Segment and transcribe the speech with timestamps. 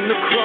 [0.00, 0.39] In the cross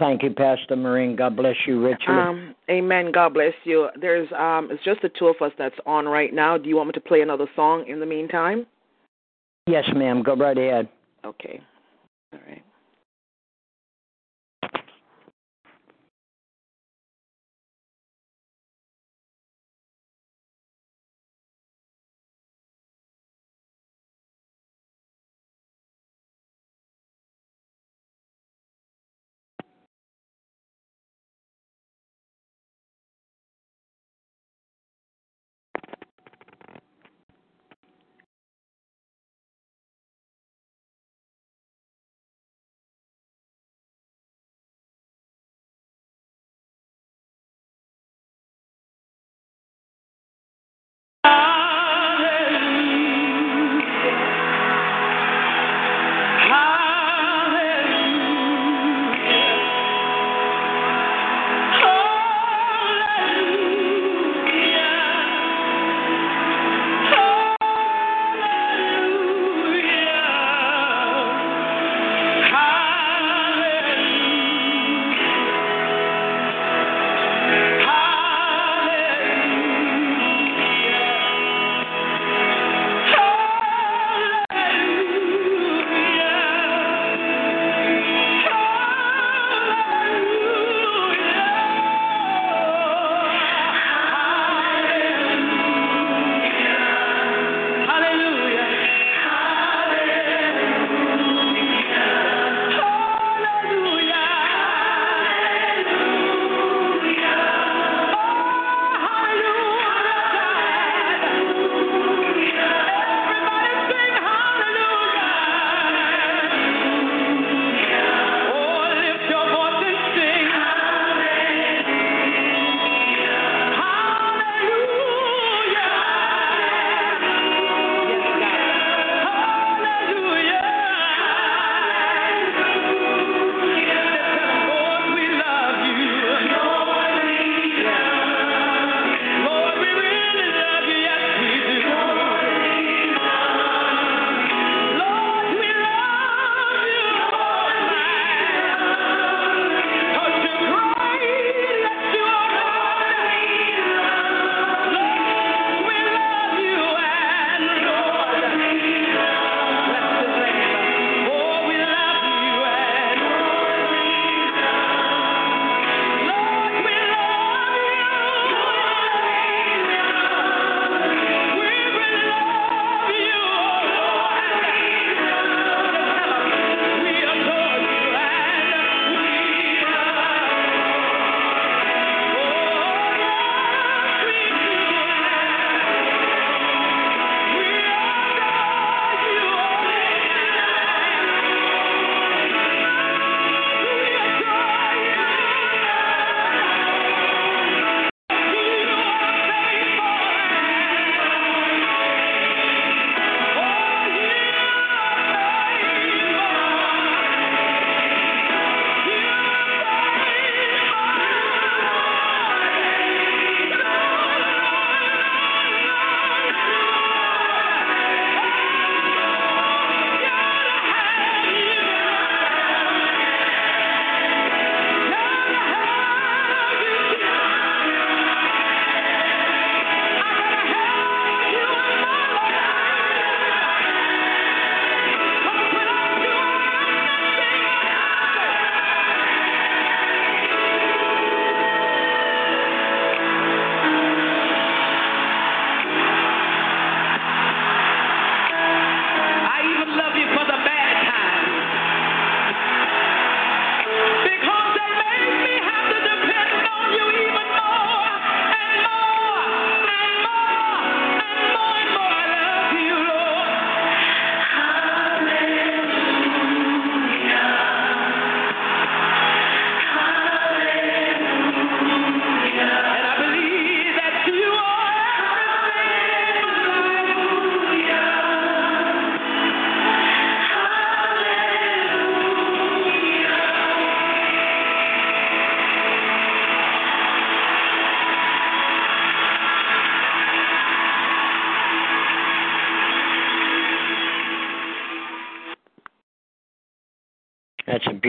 [0.00, 1.14] Thank you, Pastor Maureen.
[1.14, 2.14] God bless you richly.
[2.14, 3.12] Um, amen.
[3.12, 3.88] God bless you.
[4.00, 6.56] There's um, it's just the two of us that's on right now.
[6.56, 8.66] Do you want me to play another song in the meantime?
[9.68, 10.22] yes, ma'am.
[10.22, 10.88] Go right ahead.
[11.24, 11.60] Okay.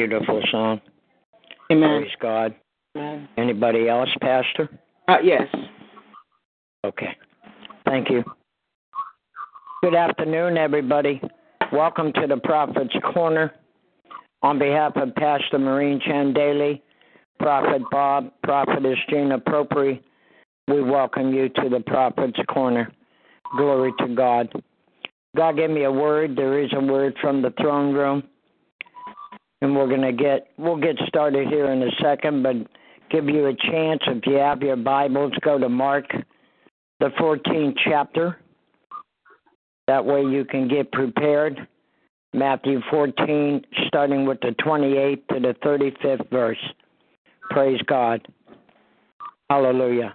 [0.07, 0.81] Beautiful song.
[1.71, 2.01] Amen.
[2.01, 2.55] Praise God.
[2.97, 3.27] Amen.
[3.37, 4.67] Anybody else, Pastor?
[5.07, 5.47] Uh, yes.
[6.83, 7.15] Okay.
[7.85, 8.23] Thank you.
[9.83, 11.21] Good afternoon, everybody.
[11.71, 13.53] Welcome to the Prophet's Corner.
[14.41, 16.81] On behalf of Pastor Maureen Chandeli,
[17.39, 20.01] Prophet Bob, Prophetess Gina Propri,
[20.67, 22.91] we welcome you to the Prophet's Corner.
[23.55, 24.51] Glory to God.
[25.35, 26.35] God gave me a word.
[26.35, 28.23] There is a word from the throne room.
[29.81, 32.55] We're gonna get we'll get started here in a second, but
[33.09, 36.05] give you a chance if you have your Bibles, go to Mark
[36.99, 38.37] the 14th chapter.
[39.87, 41.67] That way you can get prepared.
[42.31, 46.63] Matthew 14, starting with the 28th to the 35th verse.
[47.49, 48.25] Praise God.
[49.49, 50.13] Hallelujah.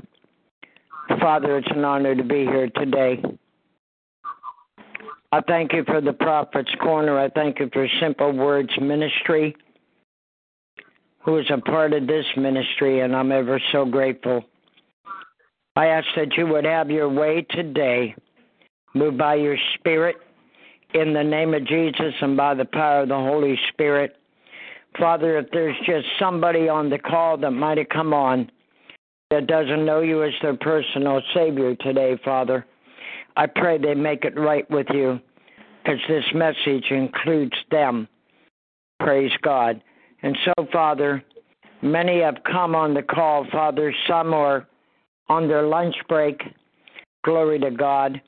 [1.20, 3.20] Father, it's an honor to be here today.
[5.37, 7.19] I thank you for the Prophet's Corner.
[7.19, 9.55] I thank you for Simple Words Ministry,
[11.26, 14.43] who is a part of this ministry, and I'm ever so grateful.
[15.76, 18.14] I ask that you would have your way today.
[18.95, 20.16] Move by your Spirit
[20.95, 24.16] in the name of Jesus and by the power of the Holy Spirit.
[24.99, 28.50] Father, if there's just somebody on the call that might have come on
[29.31, 32.64] that doesn't know you as their personal Savior today, Father,
[33.37, 35.21] I pray they make it right with you
[35.87, 38.09] because this message includes them.
[38.99, 39.81] Praise God.
[40.23, 41.23] And so, Father,
[41.83, 43.95] many have come on the call, Father.
[44.09, 44.66] Some are
[45.28, 46.40] on their lunch break.
[47.25, 48.21] Glory to God.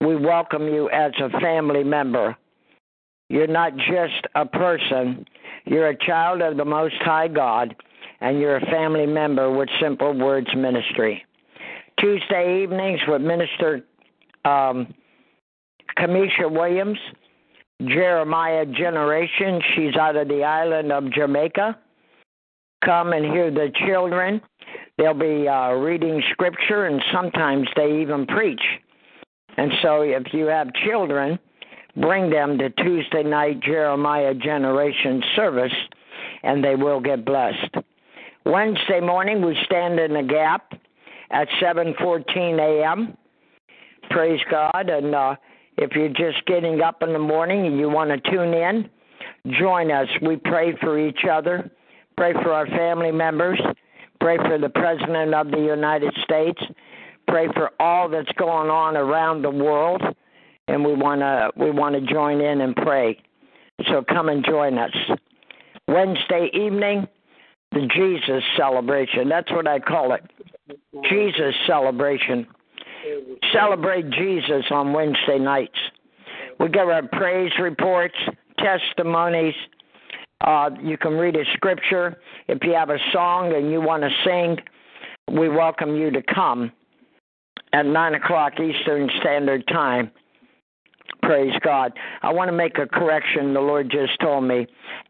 [0.00, 2.36] we welcome you as a family member.
[3.28, 5.24] You're not just a person,
[5.64, 7.74] you're a child of the Most High God,
[8.20, 11.24] and you're a family member with Simple Words Ministry.
[12.00, 13.84] Tuesday evenings with Minister
[14.44, 14.92] um,
[15.98, 16.98] Kamisha Williams,
[17.86, 19.60] Jeremiah Generation.
[19.74, 21.78] She's out of the island of Jamaica
[22.84, 24.40] come and hear the children.
[24.98, 28.62] They'll be uh, reading scripture, and sometimes they even preach.
[29.56, 31.38] And so, if you have children,
[31.96, 35.72] bring them to Tuesday night Jeremiah Generation service,
[36.42, 37.76] and they will get blessed.
[38.44, 40.72] Wednesday morning, we stand in the gap
[41.30, 43.16] at 7:14 a.m.
[44.10, 45.36] Praise God, and uh,
[45.78, 48.90] if you're just getting up in the morning and you want to tune in,
[49.58, 50.08] join us.
[50.20, 51.70] We pray for each other
[52.16, 53.60] Pray for our family members.
[54.20, 56.60] Pray for the President of the United States.
[57.26, 60.02] Pray for all that's going on around the world.
[60.68, 63.20] And we want to we want to join in and pray.
[63.90, 64.92] So come and join us.
[65.88, 67.06] Wednesday evening,
[67.72, 69.28] the Jesus celebration.
[69.28, 70.22] That's what I call it.
[71.10, 72.46] Jesus celebration.
[73.52, 75.78] Celebrate Jesus on Wednesday nights.
[76.60, 78.14] We give our praise reports,
[78.58, 79.54] testimonies,
[80.42, 82.16] uh, you can read a scripture.
[82.48, 84.56] If you have a song and you want to sing,
[85.36, 86.72] we welcome you to come
[87.72, 90.10] at 9 o'clock Eastern Standard Time.
[91.22, 91.92] Praise God.
[92.22, 94.66] I want to make a correction the Lord just told me.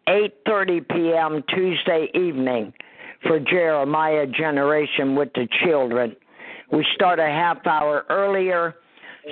[0.08, 1.42] 8:30 p.m.
[1.48, 2.72] Tuesday evening
[3.22, 6.14] for Jeremiah generation with the children.
[6.70, 8.76] We start a half hour earlier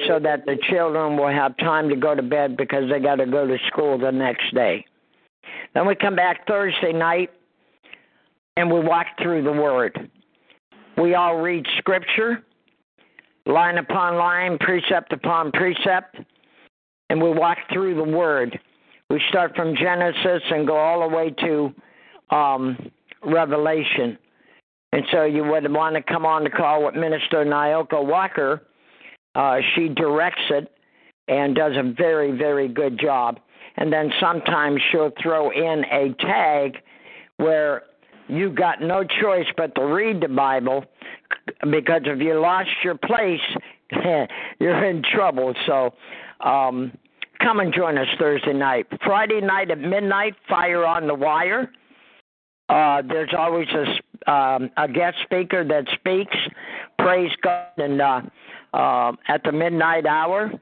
[0.06, 3.26] so that the children will have time to go to bed because they got to
[3.26, 4.84] go to school the next day.
[5.74, 7.30] Then we come back Thursday night
[8.56, 10.10] and we walk through the Word.
[10.96, 12.44] We all read Scripture,
[13.46, 16.16] line upon line, precept upon precept,
[17.10, 18.58] and we walk through the Word.
[19.10, 21.74] We start from Genesis and go all the way to
[22.34, 22.90] um,
[23.24, 24.16] Revelation.
[24.92, 28.62] And so you would want to come on the call with Minister Nyoka Walker.
[29.34, 30.72] Uh, she directs it
[31.26, 33.40] and does a very, very good job.
[33.76, 36.76] And then sometimes she'll throw in a tag
[37.38, 37.82] where
[38.28, 40.84] you got no choice but to read the Bible
[41.70, 43.40] because if you lost your place,
[44.60, 45.54] you're in trouble.
[45.66, 45.92] So
[46.44, 46.92] um,
[47.40, 48.86] come and join us Thursday night.
[49.04, 51.70] Friday night at midnight, Fire on the Wire.
[52.68, 56.36] Uh, there's always a, um, a guest speaker that speaks.
[56.98, 57.66] Praise God.
[57.78, 58.20] And uh,
[58.72, 60.52] uh, at the midnight hour,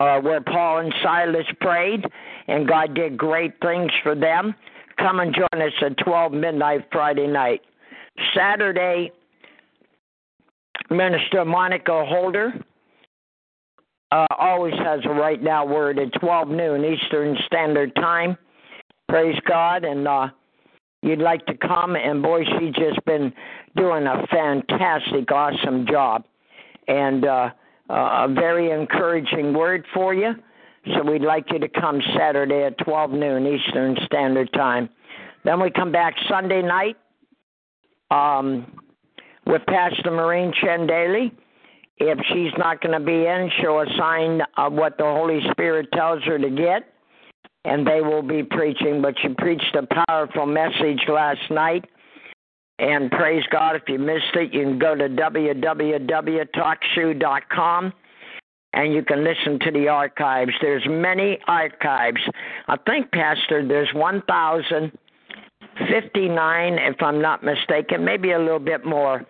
[0.00, 2.04] uh, where Paul and Silas prayed,
[2.48, 4.54] and God did great things for them.
[4.98, 7.60] Come and join us at 12 midnight Friday night.
[8.34, 9.10] Saturday,
[10.90, 12.54] Minister Monica Holder
[14.12, 18.36] uh, always has a right now word at 12 noon Eastern Standard Time.
[19.08, 19.84] Praise God.
[19.84, 20.28] And uh,
[21.02, 23.32] you'd like to come, and boy, she's just been
[23.76, 26.24] doing a fantastic, awesome job.
[26.88, 27.50] And uh,
[27.90, 30.32] uh, a very encouraging word for you.
[30.94, 34.88] So we'd like you to come Saturday at 12 noon Eastern Standard Time.
[35.44, 36.96] Then we come back Sunday night
[38.10, 38.80] um,
[39.46, 41.32] with Pastor Maureen Chandeli.
[41.98, 46.22] If she's not going to be in, she'll assign uh, what the Holy Spirit tells
[46.24, 46.92] her to get,
[47.64, 49.00] and they will be preaching.
[49.00, 51.86] But she preached a powerful message last night.
[52.78, 57.92] And praise God, if you missed it, you can go to www.talkshoe.com
[58.74, 60.52] and you can listen to the archives.
[60.60, 62.20] There's many archives.
[62.68, 69.24] I think, Pastor, there's 1,059, if I'm not mistaken, maybe a little bit more,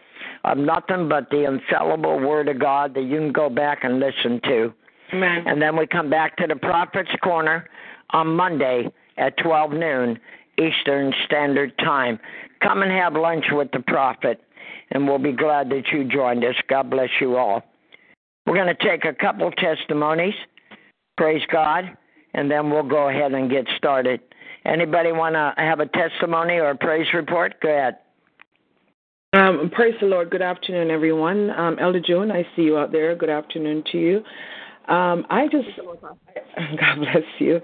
[0.47, 4.41] of nothing but the infallible Word of God that you can go back and listen
[4.45, 4.73] to.
[5.13, 5.45] Amen.
[5.47, 7.69] And then we come back to the Prophet's Corner
[8.11, 10.19] on Monday at 12 noon
[10.59, 12.19] Eastern Standard Time.
[12.63, 14.41] Come and have lunch with the Prophet,
[14.93, 16.55] and we'll be glad that you joined us.
[16.69, 17.63] God bless you all.
[18.47, 20.35] We're going to take a couple testimonies.
[21.17, 21.97] Praise God.
[22.35, 24.21] And then we'll go ahead and get started.
[24.65, 27.61] Anybody want to have a testimony or a praise report?
[27.61, 27.97] Go ahead.
[29.37, 30.31] Um, praise the Lord.
[30.31, 31.51] Good afternoon, everyone.
[31.51, 33.15] Um, Elder June, I see you out there.
[33.15, 34.17] Good afternoon to you.
[34.89, 35.69] Um, I just,
[36.81, 37.61] God bless you.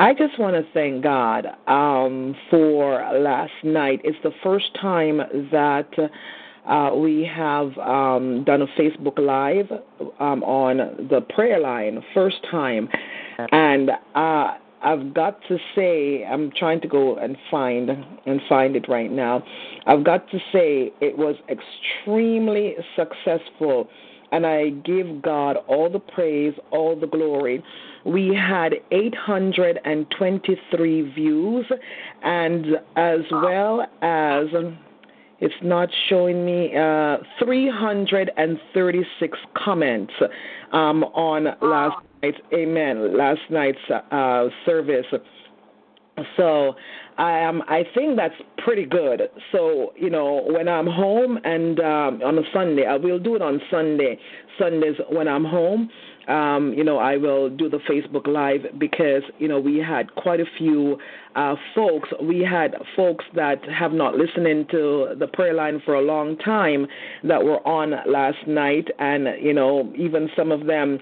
[0.00, 4.00] I just want to thank God um, for last night.
[4.02, 5.18] It's the first time
[5.52, 6.10] that
[6.66, 9.70] uh, we have um, done a Facebook Live
[10.18, 12.88] um, on the prayer line, first time.
[13.52, 18.88] And uh, I've got to say, I'm trying to go and find and find it
[18.88, 19.42] right now.
[19.86, 23.88] I've got to say it was extremely successful,
[24.30, 27.62] and I give God all the praise, all the glory.
[28.04, 31.66] We had 823 views,
[32.22, 34.46] and as well as
[35.40, 40.12] it's not showing me uh, 336 comments
[40.72, 43.78] um, on last Amen, last night's
[44.10, 45.06] uh, service.
[46.36, 46.74] So
[47.18, 49.22] um, I think that's pretty good.
[49.52, 53.42] So you know, when I'm home and um, on a Sunday, I will do it
[53.42, 54.18] on Sunday.
[54.58, 55.88] Sundays when I'm home,
[56.28, 60.40] um, you know, I will do the Facebook Live because, you know, we had quite
[60.40, 60.98] a few
[61.34, 62.10] uh, folks.
[62.22, 66.86] We had folks that have not listened to the prayer line for a long time
[67.24, 70.98] that were on last night, and, you know, even some of them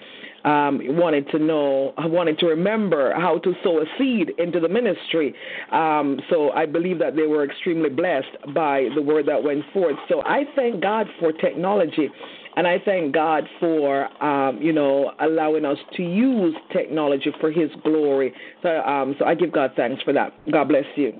[0.46, 5.34] um, wanted to know, wanted to remember how to sow a seed into the ministry.
[5.72, 9.96] Um, so I believe that they were extremely blessed by the word that went forth.
[10.08, 12.08] So I thank God for technology.
[12.56, 17.68] And I thank God for, um, you know, allowing us to use technology for His
[17.82, 18.32] glory.
[18.62, 20.32] So, um, so I give God thanks for that.
[20.50, 21.12] God bless you.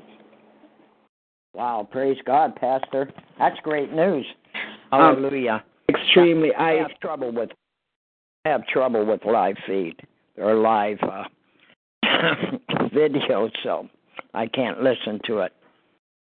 [1.53, 3.11] Wow, praise God, Pastor.
[3.39, 4.25] That's great news.
[4.93, 5.65] Um, Hallelujah.
[5.91, 6.55] Extremely.
[6.55, 7.55] I I have trouble with I
[8.47, 9.97] have trouble with live feed
[10.37, 11.25] or live uh,
[12.93, 13.89] video, so
[14.35, 15.53] I can't listen to it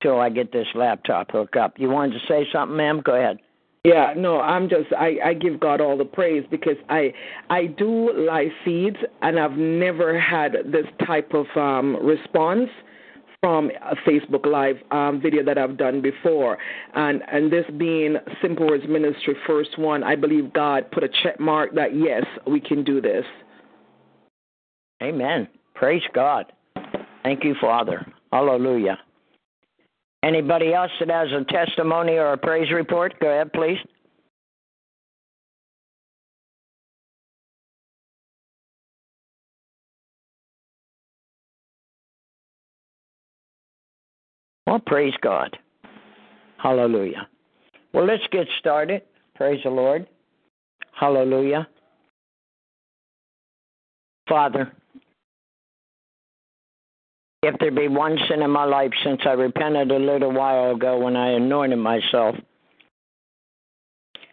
[0.01, 1.75] till I get this laptop hooked up.
[1.77, 3.01] You wanted to say something, ma'am?
[3.03, 3.37] Go ahead.
[3.83, 7.13] Yeah, no, I'm just I I give God all the praise because I
[7.49, 12.69] I do live feeds and I've never had this type of um response
[13.41, 16.59] from a Facebook Live um, video that I've done before,
[16.93, 21.39] and and this being Simple Words Ministry first one, I believe God put a check
[21.39, 23.25] mark that yes, we can do this.
[25.01, 25.47] Amen.
[25.73, 26.53] Praise God.
[27.23, 28.05] Thank you, Father.
[28.31, 28.99] Hallelujah.
[30.23, 33.19] Anybody else that has a testimony or a praise report?
[33.19, 33.79] Go ahead, please.
[44.71, 45.57] Well, praise God.
[46.55, 47.27] Hallelujah.
[47.93, 49.01] Well, let's get started.
[49.35, 50.07] Praise the Lord.
[50.97, 51.67] Hallelujah.
[54.29, 54.71] Father,
[57.43, 60.99] if there be one sin in my life since I repented a little while ago
[60.99, 62.37] when I anointed myself,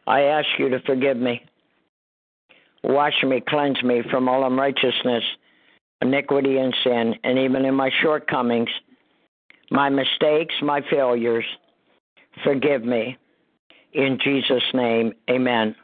[0.06, 1.42] I ask you to forgive me.
[2.84, 5.24] Wash me, cleanse me from all unrighteousness,
[6.00, 8.70] iniquity, and sin, and even in my shortcomings,
[9.70, 11.44] my mistakes, my failures.
[12.44, 13.16] Forgive me.
[13.92, 15.74] In Jesus' name, amen.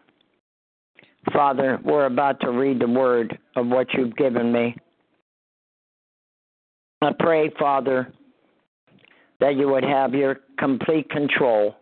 [1.33, 4.77] Father, we're about to read the word of what you've given me.
[7.01, 8.13] I pray, Father,
[9.41, 11.77] that you would have your complete control.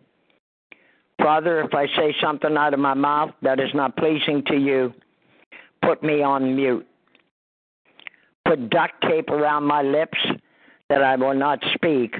[1.21, 4.93] Father, if I say something out of my mouth that is not pleasing to you,
[5.81, 6.87] put me on mute.
[8.45, 10.17] Put duct tape around my lips
[10.89, 12.15] that I will not speak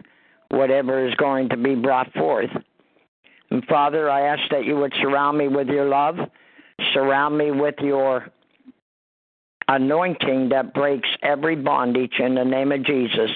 [0.49, 2.49] whatever is going to be brought forth.
[3.49, 6.17] And Father, I ask that you would surround me with your love,
[6.93, 8.27] surround me with your
[9.67, 13.31] anointing that breaks every bondage in the name of Jesus.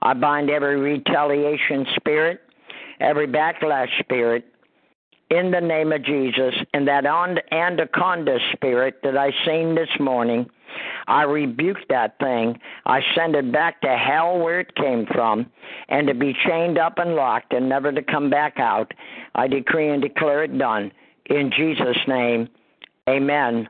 [0.00, 2.40] I bind every retaliation spirit,
[3.00, 4.51] every backlash spirit
[5.32, 10.48] in the name of Jesus, and that anaconda spirit that I seen this morning.
[11.06, 12.58] I rebuke that thing.
[12.84, 15.50] I send it back to hell where it came from,
[15.88, 18.92] and to be chained up and locked and never to come back out.
[19.34, 20.92] I decree and declare it done.
[21.26, 22.48] In Jesus' name,
[23.08, 23.68] amen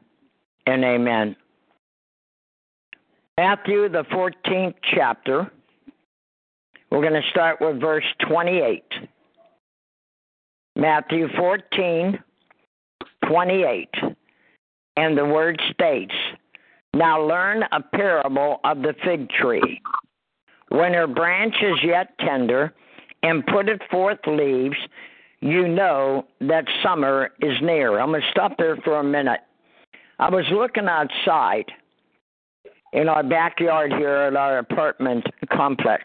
[0.66, 1.37] and amen.
[3.38, 5.51] Matthew, the 14th chapter.
[6.90, 8.83] We're going to start with verse 28.
[10.83, 12.18] Matthew 14,
[13.29, 13.88] 28.
[14.97, 16.12] And the word states,
[16.92, 19.81] Now learn a parable of the fig tree.
[20.71, 22.75] When her branch is yet tender
[23.23, 24.75] and putteth forth leaves,
[25.38, 28.01] you know that summer is near.
[28.01, 29.40] I'm going to stop there for a minute.
[30.18, 31.71] I was looking outside
[32.92, 36.03] in our backyard here at our apartment complex.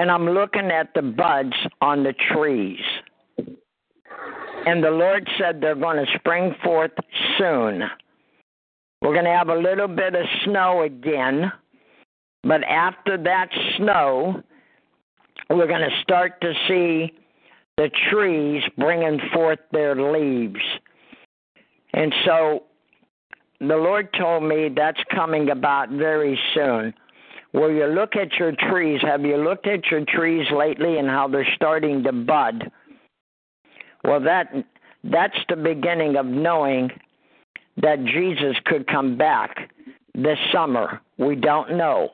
[0.00, 2.80] And I'm looking at the buds on the trees.
[4.64, 6.92] And the Lord said they're going to spring forth
[7.36, 7.82] soon.
[9.02, 11.52] We're going to have a little bit of snow again.
[12.42, 14.42] But after that snow,
[15.50, 17.12] we're going to start to see
[17.76, 20.64] the trees bringing forth their leaves.
[21.92, 22.62] And so
[23.58, 26.94] the Lord told me that's coming about very soon.
[27.52, 29.00] Will you look at your trees?
[29.02, 32.70] Have you looked at your trees lately and how they're starting to bud?
[34.04, 34.52] Well, that
[35.04, 36.90] that's the beginning of knowing
[37.78, 39.70] that Jesus could come back
[40.14, 41.00] this summer.
[41.18, 42.10] We don't know.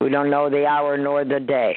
[0.00, 1.76] We don't know the hour nor the day.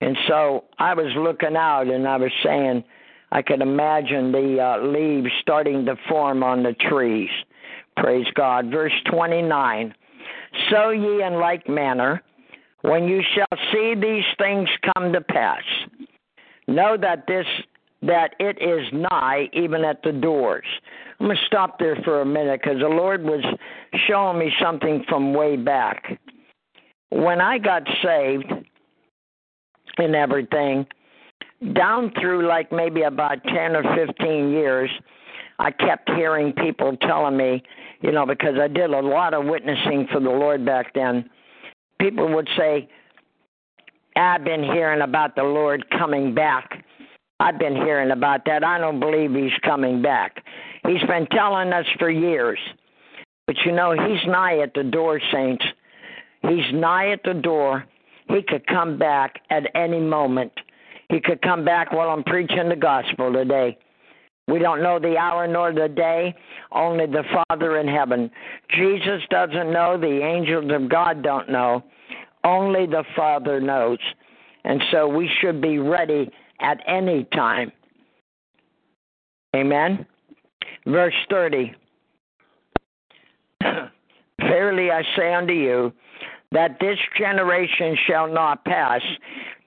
[0.00, 2.84] And so I was looking out and I was saying
[3.32, 7.30] I could imagine the uh, leaves starting to form on the trees.
[7.96, 8.70] Praise God.
[8.70, 9.94] Verse 29
[10.70, 12.22] So ye in like manner,
[12.82, 15.62] when you shall see these things come to pass,
[16.66, 17.46] know that this
[18.02, 20.64] that it is nigh even at the doors.
[21.18, 23.44] I'm going to stop there for a minute because the Lord was
[24.08, 26.18] showing me something from way back.
[27.10, 28.50] When I got saved
[29.98, 30.86] and everything,
[31.74, 34.90] down through like maybe about 10 or 15 years,
[35.60, 37.62] I kept hearing people telling me,
[38.00, 41.28] you know, because I did a lot of witnessing for the Lord back then.
[42.00, 42.88] People would say,
[44.16, 46.82] I've been hearing about the Lord coming back.
[47.40, 48.64] I've been hearing about that.
[48.64, 50.42] I don't believe he's coming back.
[50.86, 52.58] He's been telling us for years.
[53.46, 55.64] But you know, he's nigh at the door, saints.
[56.40, 57.84] He's nigh at the door.
[58.28, 60.52] He could come back at any moment.
[61.10, 63.76] He could come back while I'm preaching the gospel today.
[64.50, 66.34] We don't know the hour nor the day,
[66.72, 68.30] only the Father in heaven.
[68.70, 71.82] Jesus doesn't know, the angels of God don't know,
[72.44, 73.98] only the Father knows.
[74.64, 77.72] And so we should be ready at any time.
[79.54, 80.06] Amen.
[80.86, 81.74] Verse 30
[84.40, 85.92] Verily I say unto you,
[86.52, 89.00] that this generation shall not pass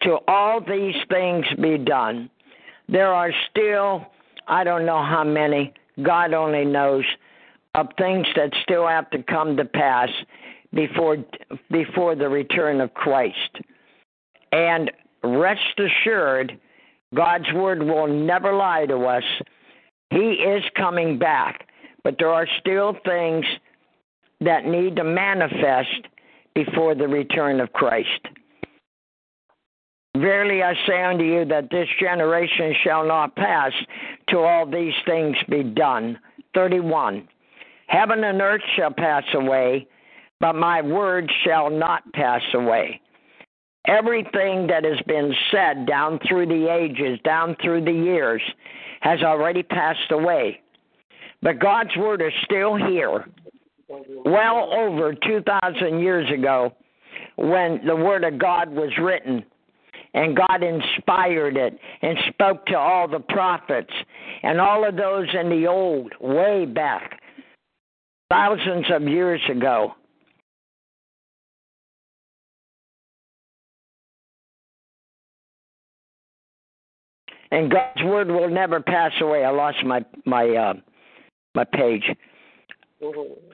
[0.02, 2.30] till all these things be done.
[2.90, 4.06] There are still,
[4.48, 7.06] I don't know how many, God only knows,
[7.76, 10.10] of things that still have to come to pass
[10.74, 11.18] before
[11.72, 13.60] before the return of Christ.
[14.52, 14.92] And
[15.24, 16.60] rest assured,
[17.16, 19.24] God's word will never lie to us.
[20.10, 21.68] He is coming back,
[22.04, 23.46] but there are still things
[24.42, 26.08] that need to manifest
[26.54, 28.28] before the return of Christ.
[30.16, 33.72] Verily I say unto you that this generation shall not pass
[34.30, 36.20] till all these things be done.
[36.54, 37.28] 31.
[37.88, 39.88] Heaven and earth shall pass away,
[40.40, 43.02] but my word shall not pass away.
[43.88, 48.42] Everything that has been said down through the ages, down through the years,
[49.02, 50.62] has already passed away.
[51.42, 53.26] But God's word is still here.
[53.90, 56.74] Well over 2,000 years ago,
[57.36, 59.44] when the word of God was written,
[60.14, 63.94] and God inspired it and spoke to all the prophets
[64.44, 67.20] and all of those in the old, way back,
[68.30, 69.94] thousands of years ago.
[77.52, 79.44] And God's word will never pass away.
[79.46, 80.74] I lost my my uh,
[81.54, 82.04] my page.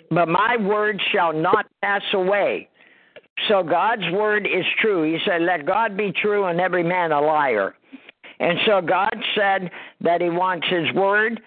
[0.10, 2.69] But my word shall not pass away.
[3.48, 5.04] So God's word is true.
[5.04, 7.76] He said, Let God be true and every man a liar.
[8.40, 9.70] And so God said
[10.02, 11.42] that He wants His word,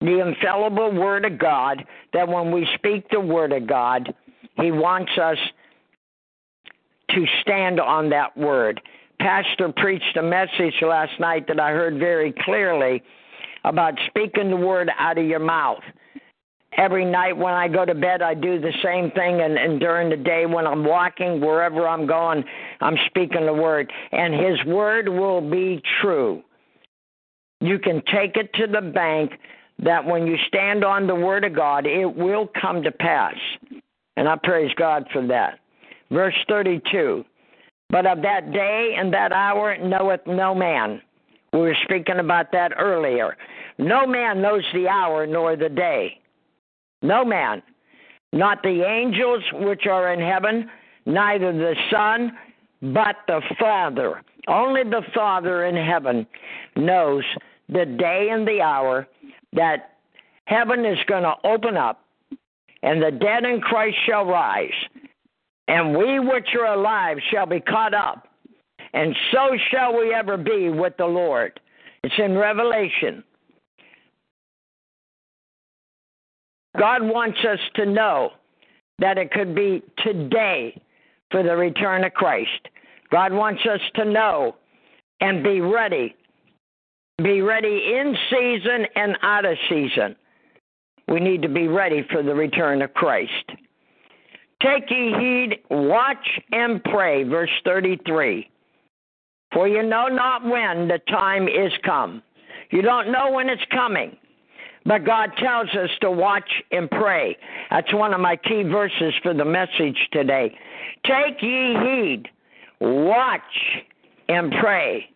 [0.00, 4.12] the infallible word of God, that when we speak the word of God,
[4.60, 5.38] He wants us
[7.10, 8.80] to stand on that word.
[9.18, 13.02] Pastor preached a message last night that I heard very clearly
[13.64, 15.82] about speaking the word out of your mouth
[16.76, 20.10] every night when I go to bed, I do the same thing, and, and during
[20.10, 22.44] the day when I'm walking, wherever I'm going,
[22.80, 26.42] I'm speaking the word, and His word will be true.
[27.60, 29.32] You can take it to the bank
[29.80, 33.34] that when you stand on the word of God, it will come to pass.
[34.16, 35.60] And I praise God for that.
[36.10, 37.24] Verse 32
[37.90, 41.00] But of that day and that hour knoweth no man.
[41.52, 43.36] We were speaking about that earlier.
[43.78, 46.18] No man knows the hour nor the day
[47.02, 47.62] no man,
[48.32, 50.70] not the angels which are in heaven,
[51.06, 52.32] neither the Son,
[52.82, 54.22] but the Father.
[54.46, 56.26] Only the Father in heaven
[56.76, 57.24] knows
[57.68, 59.06] the day and the hour
[59.52, 59.96] that
[60.46, 62.04] heaven is going to open up
[62.82, 64.70] and the dead in Christ shall rise,
[65.66, 68.28] and we which are alive shall be caught up,
[68.92, 71.58] and so shall we ever be with the Lord.
[72.04, 73.24] It's in Revelation.
[76.76, 78.30] God wants us to know
[78.98, 80.80] that it could be today
[81.30, 82.68] for the return of Christ.
[83.10, 84.56] God wants us to know
[85.20, 86.14] and be ready.
[87.22, 90.14] Be ready in season and out of season.
[91.08, 93.32] We need to be ready for the return of Christ.
[94.62, 98.48] Take ye heed, watch and pray, verse 33.
[99.52, 102.22] For you know not when the time is come.
[102.70, 104.16] You don't know when it's coming.
[104.88, 107.36] But God tells us to watch and pray.
[107.70, 110.56] That's one of my key verses for the message today.
[111.04, 112.22] Take ye heed,
[112.80, 113.42] watch
[114.30, 115.10] and pray.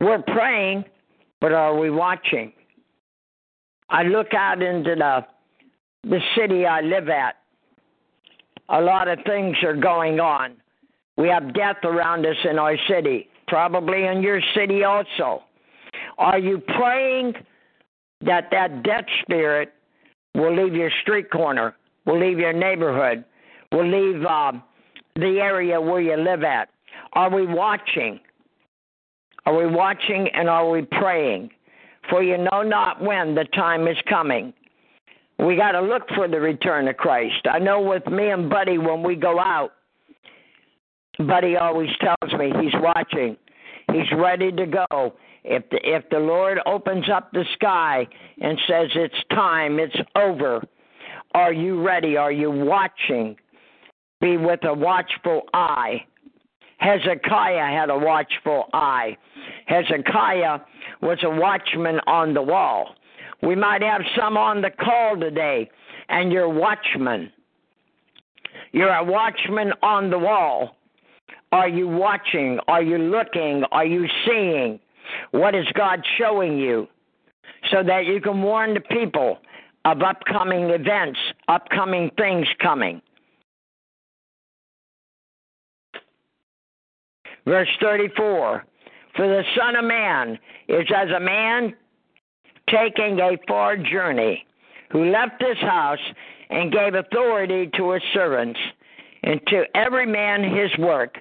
[0.00, 0.84] We're praying,
[1.40, 2.52] but are we watching?
[3.90, 5.26] I look out into the
[6.08, 7.36] the city I live at.
[8.68, 10.54] A lot of things are going on.
[11.16, 15.42] We have death around us in our city, probably in your city also.
[16.18, 17.34] Are you praying
[18.20, 19.72] that that death spirit
[20.34, 21.74] will leave your street corner,
[22.06, 23.24] will leave your neighborhood,
[23.72, 24.52] will leave uh,
[25.16, 26.68] the area where you live at.
[27.12, 28.20] Are we watching?
[29.46, 31.50] Are we watching and are we praying?
[32.10, 34.52] For you know not when the time is coming.
[35.38, 37.46] We got to look for the return of Christ.
[37.50, 39.72] I know with me and Buddy, when we go out,
[41.18, 43.36] Buddy always tells me he's watching.
[43.92, 45.14] He's ready to go.
[45.44, 48.06] If the, if the Lord opens up the sky
[48.40, 50.62] and says it's time, it's over,
[51.34, 52.16] are you ready?
[52.16, 53.36] Are you watching?
[54.20, 56.06] Be with a watchful eye.
[56.78, 59.16] Hezekiah had a watchful eye.
[59.66, 60.60] Hezekiah
[61.02, 62.94] was a watchman on the wall.
[63.42, 65.70] We might have some on the call today,
[66.08, 67.30] and you're watchman.
[68.72, 70.76] You're a watchman on the wall.
[71.52, 72.58] Are you watching?
[72.66, 73.64] Are you looking?
[73.70, 74.80] Are you seeing?
[75.30, 76.88] What is God showing you
[77.70, 79.38] so that you can warn the people
[79.84, 83.00] of upcoming events, upcoming things coming?
[87.46, 88.64] Verse 34
[89.16, 90.38] For the Son of Man
[90.68, 91.74] is as a man
[92.68, 94.46] taking a far journey,
[94.90, 95.98] who left his house
[96.50, 98.58] and gave authority to his servants,
[99.22, 101.18] and to every man his work,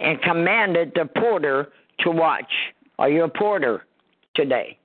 [0.00, 2.52] and commanded the porter to watch.
[2.98, 3.84] Are you a porter
[4.34, 4.78] today?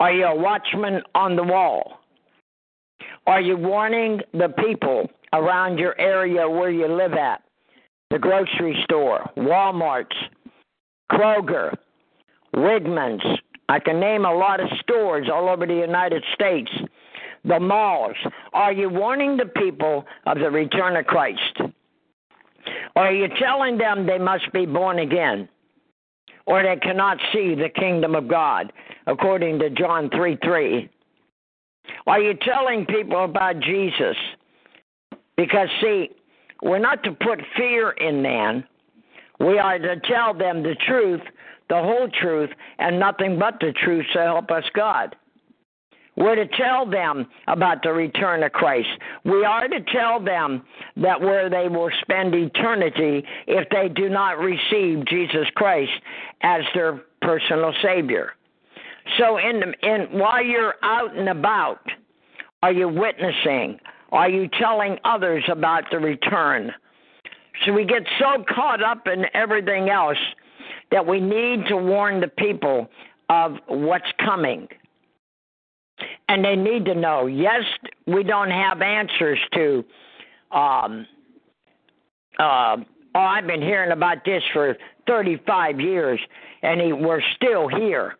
[0.00, 2.00] Are you a watchman on the wall?
[3.26, 7.42] Are you warning the people around your area where you live at?
[8.10, 10.16] The grocery store, Walmart's,
[11.10, 11.74] Kroger,
[12.54, 13.24] Wegmans.
[13.68, 16.70] I can name a lot of stores all over the United States.
[17.44, 18.16] The malls.
[18.52, 21.60] Are you warning the people of the return of Christ?
[22.96, 25.48] Are you telling them they must be born again?
[26.46, 28.72] Or they cannot see the kingdom of God,
[29.06, 30.90] according to John 3 3.
[32.06, 34.16] Are you telling people about Jesus?
[35.36, 36.10] Because, see,
[36.62, 38.64] we're not to put fear in man.
[39.40, 41.20] We are to tell them the truth,
[41.68, 45.16] the whole truth, and nothing but the truth so help us God.
[46.16, 48.88] We're to tell them about the return of Christ.
[49.24, 50.62] We are to tell them
[50.96, 55.92] that where they will spend eternity if they do not receive Jesus Christ
[56.42, 58.32] as their personal Savior.
[59.18, 61.80] So, in, in while you're out and about,
[62.62, 63.78] are you witnessing?
[64.12, 66.72] Are you telling others about the return?
[67.64, 70.18] So we get so caught up in everything else
[70.90, 72.88] that we need to warn the people
[73.28, 74.68] of what's coming.
[76.28, 77.26] And they need to know.
[77.26, 77.62] Yes,
[78.06, 79.84] we don't have answers to.
[80.50, 81.06] Um,
[82.38, 82.76] uh,
[83.14, 84.76] oh, I've been hearing about this for
[85.06, 86.20] 35 years,
[86.62, 88.16] and he, we're still here.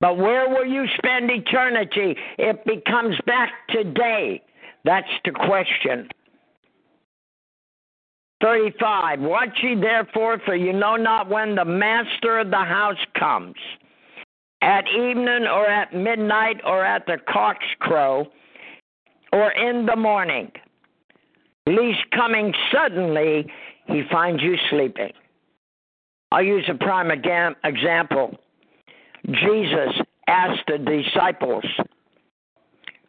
[0.00, 2.16] But where will you spend eternity?
[2.38, 4.42] It becomes back today.
[4.84, 6.08] That's the question.
[8.42, 9.20] 35.
[9.20, 13.56] Watch ye therefore, for you know not when the master of the house comes,
[14.62, 18.26] at evening or at midnight or at the cock's crow
[19.32, 20.50] or in the morning,
[21.66, 23.50] least coming suddenly
[23.86, 25.12] he finds you sleeping.
[26.32, 28.36] I'll use a prime example.
[29.26, 31.64] Jesus asked the disciples,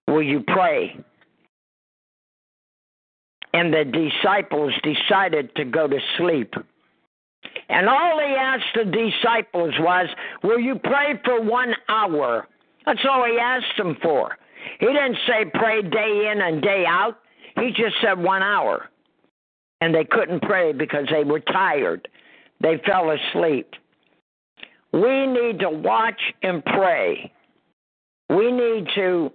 [0.08, 0.96] Will you pray?
[3.54, 6.54] And the disciples decided to go to sleep.
[7.72, 10.08] And all he asked the disciples was,
[10.44, 12.46] Will you pray for one hour?
[12.86, 14.38] That's all he asked them for.
[14.80, 17.19] He didn't say pray day in and day out,
[17.56, 18.90] he just said one hour.
[19.80, 22.08] And they couldn't pray because they were tired.
[22.60, 23.72] They fell asleep.
[24.92, 27.32] We need to watch and pray.
[28.30, 29.32] We need to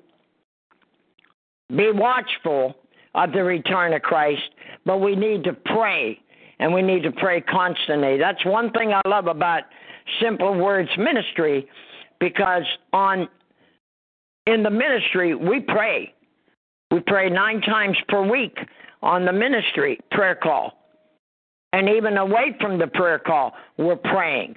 [1.75, 2.75] be watchful
[3.15, 4.43] of the return of Christ,
[4.85, 6.21] but we need to pray
[6.59, 8.19] and we need to pray constantly.
[8.19, 9.63] That's one thing I love about
[10.21, 11.69] Simple Words Ministry
[12.21, 13.29] because on
[14.47, 16.13] in the ministry we pray.
[16.91, 18.57] We pray 9 times per week
[19.03, 20.79] on the ministry prayer call.
[21.73, 24.55] And even away from the prayer call, we're praying.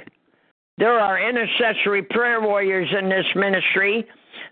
[0.78, 4.08] There are intercessory prayer warriors in this ministry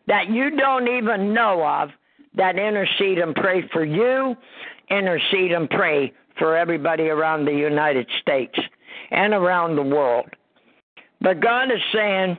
[0.07, 1.89] that you don't even know of
[2.35, 4.35] that intercede and pray for you,
[4.89, 8.57] intercede and pray for everybody around the United States
[9.11, 10.27] and around the world.
[11.21, 12.37] But God is saying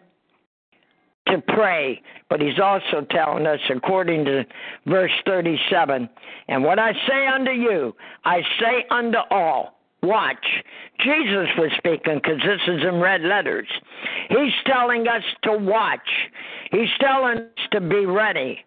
[1.28, 4.44] to pray, but He's also telling us, according to
[4.86, 6.08] verse 37,
[6.48, 7.94] and what I say unto you,
[8.24, 10.46] I say unto all Watch.
[11.00, 13.66] Jesus was speaking because this is in red letters.
[14.28, 16.08] He's telling us to watch.
[16.70, 18.60] He's telling us to be ready.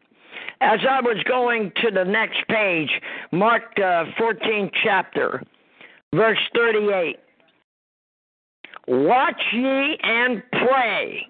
[0.62, 2.90] As I was going to the next page,
[3.32, 5.44] Mark uh, 14th chapter,
[6.14, 7.18] verse 38.
[8.88, 11.28] Watch ye and pray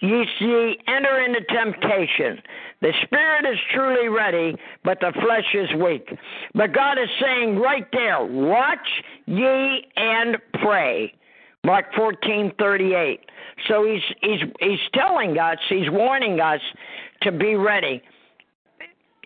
[0.00, 2.42] ye see enter into temptation.
[2.80, 6.08] The spirit is truly ready, but the flesh is weak.
[6.54, 11.12] But God is saying right there, watch ye and pray.
[11.64, 13.20] Mark fourteen thirty eight.
[13.68, 16.60] So he's he's he's telling us, he's warning us
[17.22, 18.02] to be ready.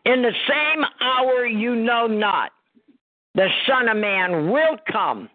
[0.04, 2.50] In the same hour you know not,
[3.34, 5.30] the Son of Man will come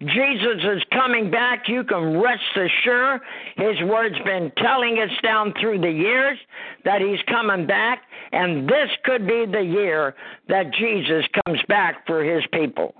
[0.00, 1.68] Jesus is coming back.
[1.68, 3.22] You can rest assured.
[3.56, 6.38] His word's been telling us down through the years
[6.84, 10.14] that he's coming back, and this could be the year
[10.48, 12.94] that Jesus comes back for his people.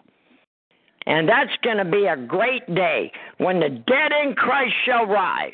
[1.07, 5.53] And that's going to be a great day when the dead in Christ shall rise,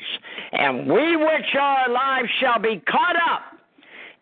[0.51, 3.53] and we which are alive shall be caught up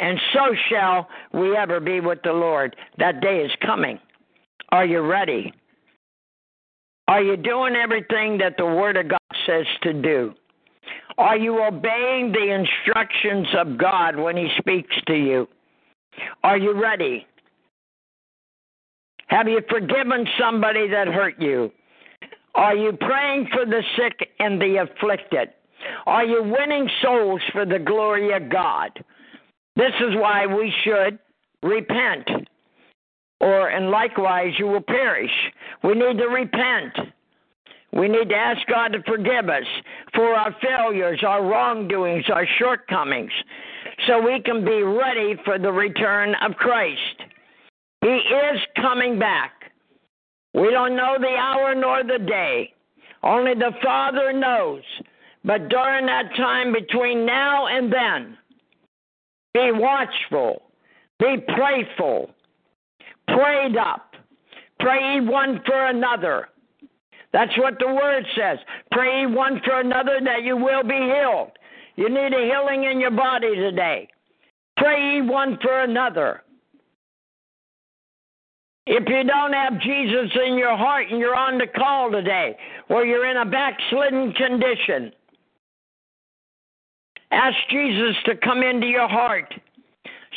[0.01, 2.75] and so shall we ever be with the Lord.
[2.97, 3.99] That day is coming.
[4.69, 5.53] Are you ready?
[7.07, 10.33] Are you doing everything that the Word of God says to do?
[11.19, 15.47] Are you obeying the instructions of God when He speaks to you?
[16.43, 17.27] Are you ready?
[19.31, 21.71] Have you forgiven somebody that hurt you?
[22.53, 25.49] Are you praying for the sick and the afflicted?
[26.05, 28.91] Are you winning souls for the glory of God?
[29.77, 31.17] This is why we should
[31.63, 32.29] repent,
[33.39, 35.31] or and likewise you will perish.
[35.81, 36.93] We need to repent.
[37.93, 39.63] We need to ask God to forgive us
[40.13, 43.31] for our failures, our wrongdoings, our shortcomings,
[44.07, 47.30] so we can be ready for the return of Christ.
[48.01, 49.51] He is coming back.
[50.53, 52.73] We don't know the hour nor the day.
[53.23, 54.81] Only the Father knows.
[55.43, 58.37] But during that time between now and then,
[59.53, 60.61] be watchful,
[61.19, 62.31] be prayerful,
[63.27, 64.13] prayed up,
[64.79, 66.49] pray one for another.
[67.33, 68.59] That's what the word says.
[68.91, 71.51] Pray one for another that you will be healed.
[71.95, 74.07] You need a healing in your body today.
[74.77, 76.43] Pray one for another.
[78.87, 82.57] If you don't have Jesus in your heart and you're on the call today,
[82.89, 85.11] or you're in a backslidden condition,
[87.31, 89.53] ask Jesus to come into your heart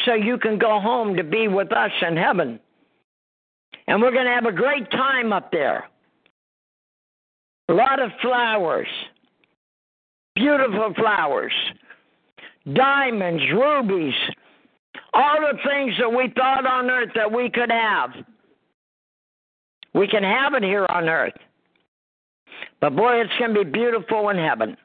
[0.05, 2.61] so you can go home to be with us in heaven.
[3.87, 5.85] And we're going to have a great time up there.
[7.71, 8.89] A lot of flowers,
[10.35, 11.53] beautiful flowers,
[12.75, 14.15] diamonds, rubies,
[15.15, 18.11] all the things that we thought on earth that we could have.
[19.95, 21.35] We can have it here on earth.
[22.81, 24.77] But boy, it's going to be beautiful in heaven.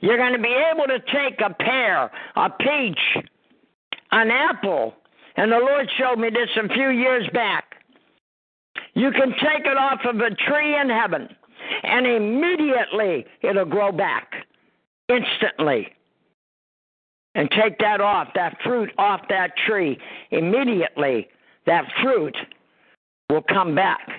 [0.00, 3.24] You're going to be able to take a pear, a peach,
[4.12, 4.94] an apple,
[5.36, 7.76] and the Lord showed me this a few years back.
[8.94, 11.28] You can take it off of a tree in heaven,
[11.82, 14.32] and immediately it'll grow back
[15.08, 15.88] instantly.
[17.34, 19.98] And take that off, that fruit off that tree.
[20.30, 21.28] Immediately,
[21.66, 22.34] that fruit
[23.28, 24.15] will come back.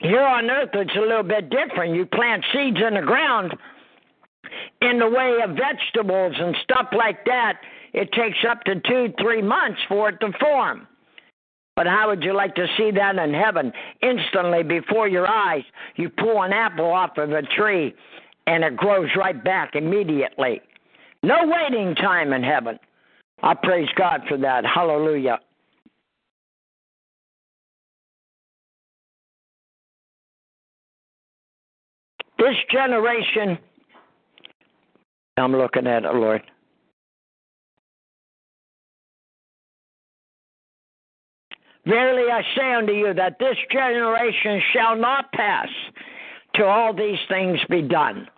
[0.00, 1.94] Here on earth, it's a little bit different.
[1.94, 3.54] You plant seeds in the ground
[4.80, 7.54] in the way of vegetables and stuff like that.
[7.92, 10.86] It takes up to two, three months for it to form.
[11.74, 13.72] But how would you like to see that in heaven?
[14.02, 15.62] Instantly before your eyes,
[15.96, 17.94] you pull an apple off of a tree
[18.46, 20.60] and it grows right back immediately.
[21.22, 22.78] No waiting time in heaven.
[23.42, 24.64] I praise God for that.
[24.64, 25.38] Hallelujah.
[32.38, 33.58] This generation,
[35.36, 36.42] I'm looking at it, Lord.
[41.84, 45.68] Verily I say unto you that this generation shall not pass
[46.54, 48.28] till all these things be done.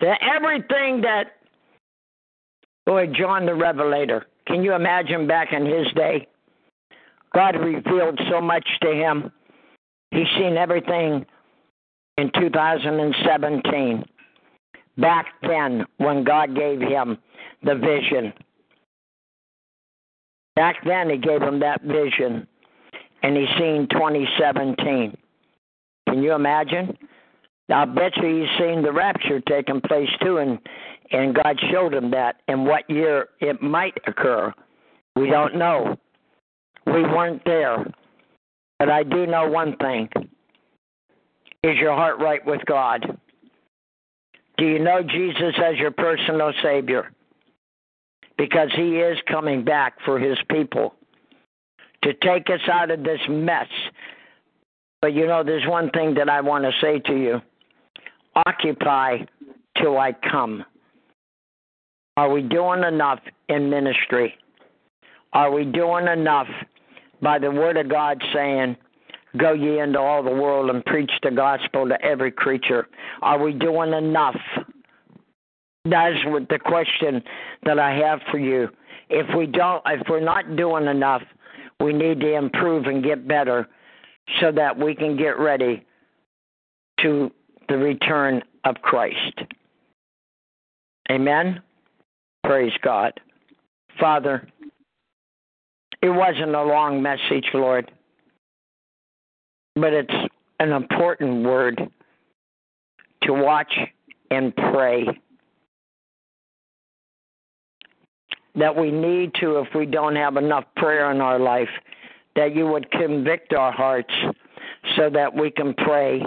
[0.00, 1.36] That everything that,
[2.84, 6.28] boy, John the Revelator, can you imagine back in his day?
[7.34, 9.32] God revealed so much to him.
[10.10, 11.24] He's seen everything
[12.18, 14.04] in 2017.
[14.98, 17.18] Back then, when God gave him
[17.62, 18.32] the vision.
[20.54, 22.46] Back then, He gave him that vision,
[23.22, 25.16] and He's seen 2017.
[26.08, 26.96] Can you imagine?
[27.68, 30.58] I bet you he's seen the rapture taking place too, and
[31.10, 32.36] and God showed him that.
[32.48, 34.52] And what year it might occur,
[35.16, 35.96] we don't know.
[36.86, 37.84] We weren't there,
[38.78, 40.08] but I do know one thing:
[41.62, 43.18] is your heart right with God?
[44.58, 47.12] Do you know Jesus as your personal Savior?
[48.38, 50.94] Because He is coming back for His people
[52.02, 53.66] to take us out of this mess.
[55.02, 57.40] But you know, there's one thing that I want to say to you
[58.46, 59.18] occupy
[59.80, 60.64] till I come.
[62.16, 64.34] Are we doing enough in ministry?
[65.32, 66.48] Are we doing enough
[67.20, 68.76] by the Word of God saying,
[69.36, 72.88] Go ye into all the world and preach the gospel to every creature.
[73.22, 74.36] Are we doing enough?
[75.84, 77.22] That is what the question
[77.64, 78.68] that I have for you.
[79.08, 81.22] If we don't, if we're not doing enough,
[81.80, 83.68] we need to improve and get better,
[84.40, 85.84] so that we can get ready
[87.00, 87.30] to
[87.68, 89.40] the return of Christ.
[91.10, 91.62] Amen.
[92.42, 93.12] Praise God,
[94.00, 94.48] Father.
[96.02, 97.90] It wasn't a long message, Lord
[99.76, 100.14] but it's
[100.58, 101.80] an important word
[103.22, 103.72] to watch
[104.30, 105.06] and pray.
[108.56, 111.68] that we need to if we don't have enough prayer in our life,
[112.34, 114.12] that you would convict our hearts
[114.96, 116.22] so that we can pray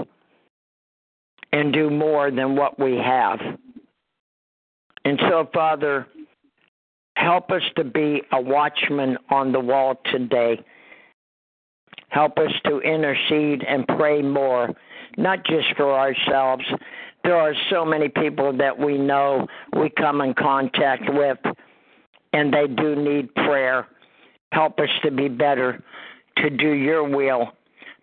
[1.51, 3.39] and do more than what we have.
[5.05, 6.05] And so, Father,
[7.15, 10.63] help us to be a watchman on the wall today.
[12.09, 14.69] Help us to intercede and pray more,
[15.17, 16.63] not just for ourselves.
[17.23, 19.47] There are so many people that we know
[19.77, 21.37] we come in contact with,
[22.33, 23.87] and they do need prayer.
[24.51, 25.83] Help us to be better,
[26.37, 27.49] to do your will,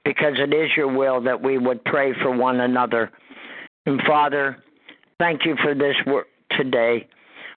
[0.04, 3.10] because it is your will that we would pray for one another.
[3.86, 4.62] And Father,
[5.18, 7.08] thank you for this work today.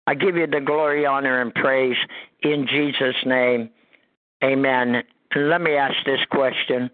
[0.07, 1.97] I give you the glory, honor, and praise
[2.41, 3.69] in Jesus' name.
[4.43, 5.03] Amen.
[5.35, 6.89] Let me ask this question.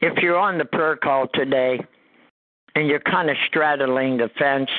[0.00, 1.80] If you're on the prayer call today
[2.74, 4.70] and you're kind of straddling the fence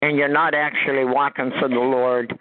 [0.00, 2.38] and you're not actually walking for the Lord,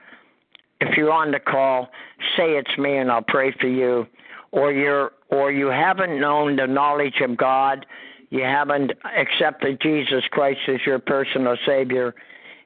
[0.80, 1.90] if you're on the call,
[2.38, 4.08] say it's me and I'll pray for you.
[4.52, 7.86] Or you're or you haven't known the knowledge of God,
[8.30, 12.14] you haven't accepted Jesus Christ as your personal Savior,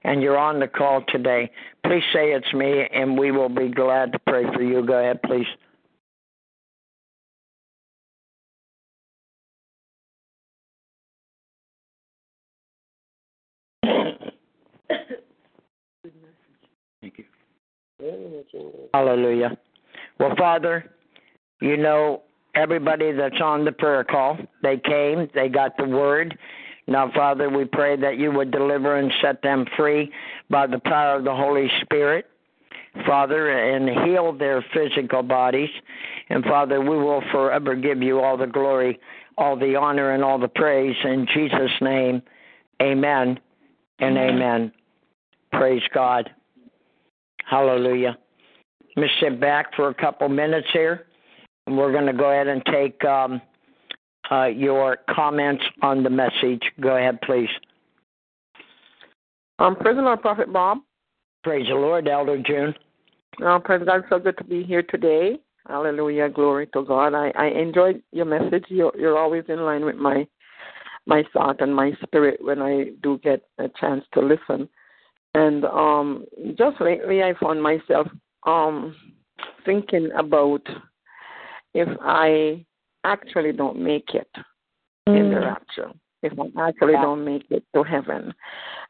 [0.04, 1.52] and you're on the call today,
[1.84, 4.86] please say it's me, and we will be glad to pray for you.
[4.86, 5.48] Go ahead, please.
[17.02, 17.26] Thank you.
[18.94, 19.58] Hallelujah.
[20.20, 20.92] Well, Father,
[21.62, 22.24] you know
[22.56, 24.38] everybody that's on the prayer call.
[24.64, 26.38] They came, they got the word.
[26.88, 30.12] Now, Father, we pray that you would deliver and set them free
[30.50, 32.28] by the power of the Holy Spirit.
[33.06, 35.70] Father, and heal their physical bodies.
[36.30, 39.00] And Father, we will forever give you all the glory,
[39.38, 40.96] all the honor, and all the praise.
[41.04, 42.22] In Jesus' name,
[42.82, 43.40] amen
[44.00, 44.72] and amen.
[45.52, 46.30] Praise God.
[47.50, 48.18] Hallelujah.
[48.96, 51.08] Let me sit back for a couple minutes here,
[51.68, 53.42] and we're going to go ahead and take um,
[54.32, 56.62] uh, your comments on the message.
[56.80, 57.50] Go ahead, please.
[59.60, 60.80] Um, praise the Lord, Prophet Bob.
[61.44, 62.74] Praise the Lord, Elder June.
[63.46, 65.40] Uh, praise God, so good to be here today.
[65.68, 67.14] Hallelujah, glory to God.
[67.14, 68.66] I, I enjoyed your message.
[68.70, 70.28] You're, you're always in line with my
[71.06, 74.68] my thought and my spirit when I do get a chance to listen.
[75.34, 76.26] And um,
[76.58, 78.08] just lately, I found myself
[78.48, 78.96] um,
[79.66, 80.62] thinking about
[81.74, 82.66] if I
[83.04, 84.30] actually don't make it
[85.08, 85.20] mm.
[85.20, 85.92] in the rapture,
[86.26, 87.02] if I actually yeah.
[87.02, 88.34] don't make it to heaven.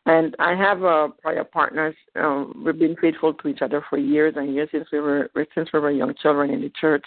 [0.06, 1.96] And I have a prior partners.
[2.16, 5.70] Um, we've been faithful to each other for years and years since we were since
[5.74, 7.06] we were young children in the church.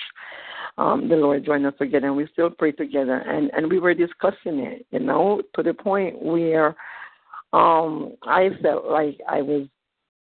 [0.76, 3.18] Um, the Lord joined us together, and we still pray together.
[3.18, 6.76] And and we were discussing it, you know, to the point where
[7.52, 9.66] um, I felt like I was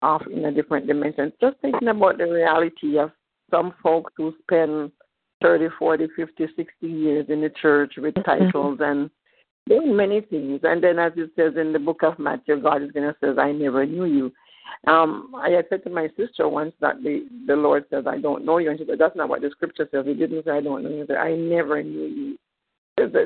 [0.02, 1.32] off in a different dimension.
[1.40, 3.12] Just thinking about the reality of
[3.50, 4.92] some folks who spend
[5.42, 8.46] 30, 40, 50, 60 years in the church with Mm-hmm.
[8.46, 9.10] titles and
[9.68, 10.62] doing many things.
[10.64, 13.40] And then, as it says in the book of Matthew, God is going to say,
[13.42, 14.32] I never knew you.
[14.88, 18.46] Um, I had said to my sister once that the, the Lord says, I don't
[18.46, 18.70] know you.
[18.70, 20.06] And she said, That's not what the scripture says.
[20.06, 21.02] He didn't say, I don't know you.
[21.02, 22.38] He said, I never knew you.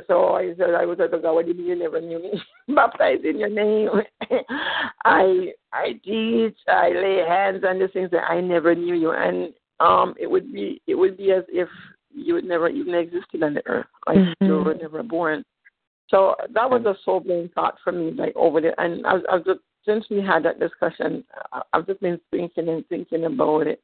[0.08, 2.20] So I said, I was at the God, what do you mean you never knew
[2.20, 2.42] me?
[2.76, 3.90] Baptized in your name.
[5.06, 9.12] I I teach, I lay hands on the things that I never knew you.
[9.12, 11.68] And um it would be it would be as if
[12.16, 13.88] you would never even existed on the earth.
[14.08, 14.46] Like Mm-hmm.
[14.46, 15.44] you were never born.
[16.10, 18.80] So that was a sobering thought for me, like over there.
[18.80, 22.88] And I I just, since we had that discussion, I- I've just been thinking and
[22.88, 23.82] thinking about it,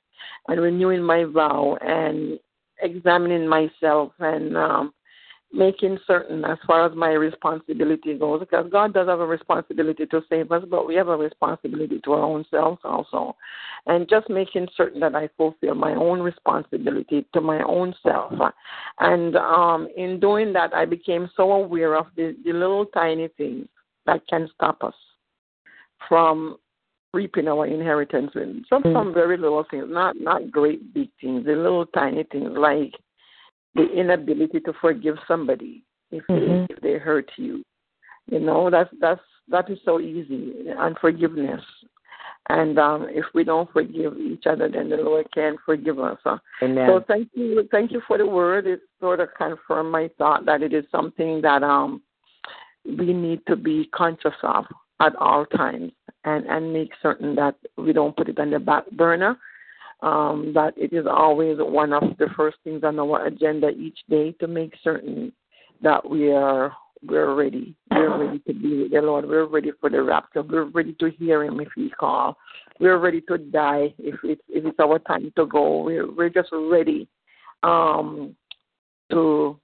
[0.48, 2.40] and renewing my vow and
[2.82, 4.94] examining myself and um,
[5.54, 10.22] making certain as far as my responsibility goes, because God does have a responsibility to
[10.28, 13.36] save us, but we have a responsibility to our own selves also.
[13.86, 18.34] And just making certain that I fulfill my own responsibility to my own self.
[19.00, 23.68] And um, in doing that, I became so aware of the, the little tiny things
[24.08, 24.96] that can stop us
[26.10, 26.58] from
[27.14, 28.32] reaping our inheritance.
[28.70, 32.94] Some, some very little things, not not great big things, the little tiny things like
[33.76, 36.68] the inability to forgive somebody if they Mhm.
[36.70, 37.64] if they hurt you.
[38.28, 40.72] You know, that's that's that is so easy.
[40.72, 41.64] Unforgiveness.
[42.50, 46.18] And um, if we don't forgive each other, then the Lord can't forgive us.
[46.26, 46.90] Uh, Amen.
[46.90, 48.68] So thank you, thank you for the word.
[48.68, 52.02] It sort of confirmed my thought that it is something that um
[52.86, 54.66] we need to be conscious of
[55.00, 55.92] at all times,
[56.26, 59.38] and and make certain that we don't put it on the back burner.
[60.02, 64.34] Um, that it is always one of the first things on our agenda each day
[64.40, 65.32] to make certain
[65.82, 66.74] that we are
[67.06, 67.76] we're ready.
[67.92, 69.28] We're ready to be with the Lord.
[69.28, 70.42] We're ready for the rapture.
[70.42, 72.38] We're ready to hear Him if He call.
[72.80, 75.84] we're ready to die if it's if it's our time to go.
[75.84, 77.08] We're we're just ready
[77.64, 78.36] um,
[79.12, 79.60] to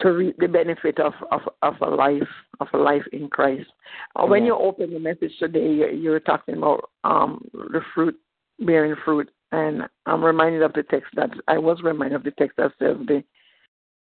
[0.00, 2.28] to reap the benefit of, of, of a life
[2.60, 3.70] of a life in Christ.
[4.16, 8.16] Uh, when you open the message today, you're, you're talking about um, the fruit
[8.64, 12.56] bearing fruit, and I'm reminded of the text that I was reminded of the text
[12.56, 13.22] that says the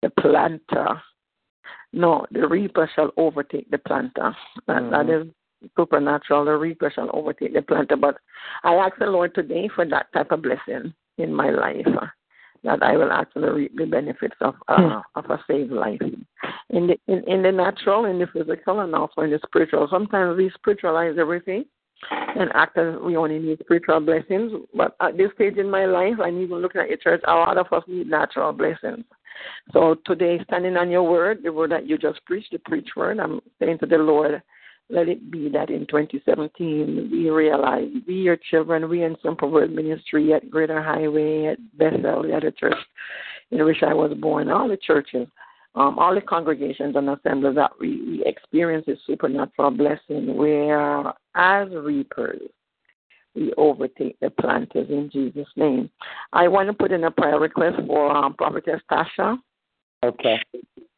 [0.02, 1.02] the planter,
[1.92, 4.36] no, the reaper shall overtake the planter.
[4.68, 4.92] That, Mhm.
[4.92, 5.28] that is
[5.76, 6.46] supernatural.
[6.46, 7.98] The reaper shall overtake the planter.
[7.98, 8.18] But
[8.64, 11.88] I ask the Lord today for that type of blessing in my life.
[11.88, 12.08] uh,
[12.64, 16.02] That I will actually reap the benefits of uh, of a saved life
[16.70, 19.88] in the in, in the natural, in the physical, and also in the spiritual.
[19.88, 21.64] Sometimes we spiritualize everything
[22.12, 24.52] and act as we only need spiritual blessings.
[24.74, 27.58] But at this stage in my life, and even looking at your church, a lot
[27.58, 29.06] of us need natural blessings.
[29.72, 33.20] So today, standing on your word, the word that you just preached, the preach word,
[33.20, 34.42] I'm saying to the Lord,
[34.90, 39.72] let it be that in 2017 we realize we, your children, we in Simple Word
[39.72, 42.76] Ministry at Greater Highway, at Bethel, the church
[43.52, 45.28] in which I was born, all the churches,
[45.76, 51.70] um, all the congregations and assemblies that we, we experience a supernatural blessing where, as
[51.72, 52.42] reapers,
[53.36, 55.90] we overtake the planters in Jesus' name.
[56.34, 59.38] I want to put in a prayer request for um, Prophetess Tasha.
[60.04, 60.40] Okay.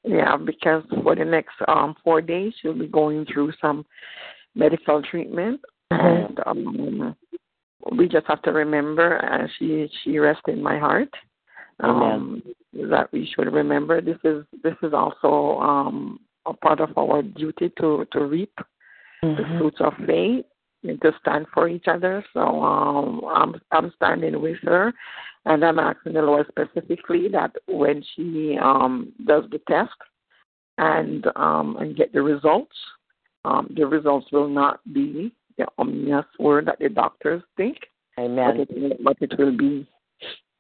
[0.04, 3.86] Yeah, because for the next um, four days she'll be going through some
[4.56, 5.62] medical treatment,
[5.92, 7.16] and um,
[7.92, 11.10] we just have to remember, and she she rests in my heart.
[11.84, 17.22] Um, that we should remember this is this is also um, a part of our
[17.22, 18.54] duty to to reap
[19.22, 20.46] the fruits of faith
[20.84, 22.24] and to stand for each other.
[22.34, 24.94] So um, I'm I'm standing with her,
[25.46, 29.92] and I'm asking the Lord specifically that when she um, does the test
[30.78, 32.76] and um, and get the results,
[33.46, 37.78] um, the results will not be the ominous word that the doctors think,
[38.20, 38.66] Amen.
[38.68, 39.88] but it, but it will be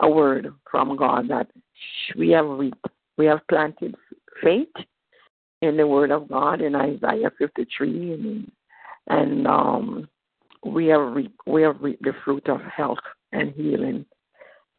[0.02, 1.47] a word from God that
[2.18, 2.86] we have reaped,
[3.18, 3.95] we have planted
[4.43, 4.68] faith
[5.62, 8.52] in the word of God in Isaiah 53, and,
[9.08, 10.10] and um,
[10.66, 12.99] we have reaped, we have reaped the fruit of health
[13.32, 14.06] and healing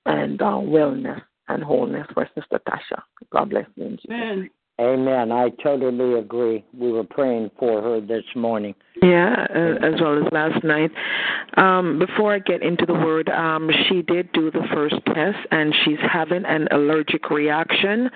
[0.06, 3.02] and uh, wellness and wholeness for Sister Tasha.
[3.32, 3.96] God bless you.
[4.08, 4.50] name.
[4.82, 5.30] Amen.
[5.30, 6.64] I totally agree.
[6.76, 8.74] We were praying for her this morning.
[9.00, 10.90] Yeah, uh, as well as last night.
[11.56, 15.72] Um, before I get into the word, um, she did do the first test, and
[15.84, 18.10] she's having an allergic reaction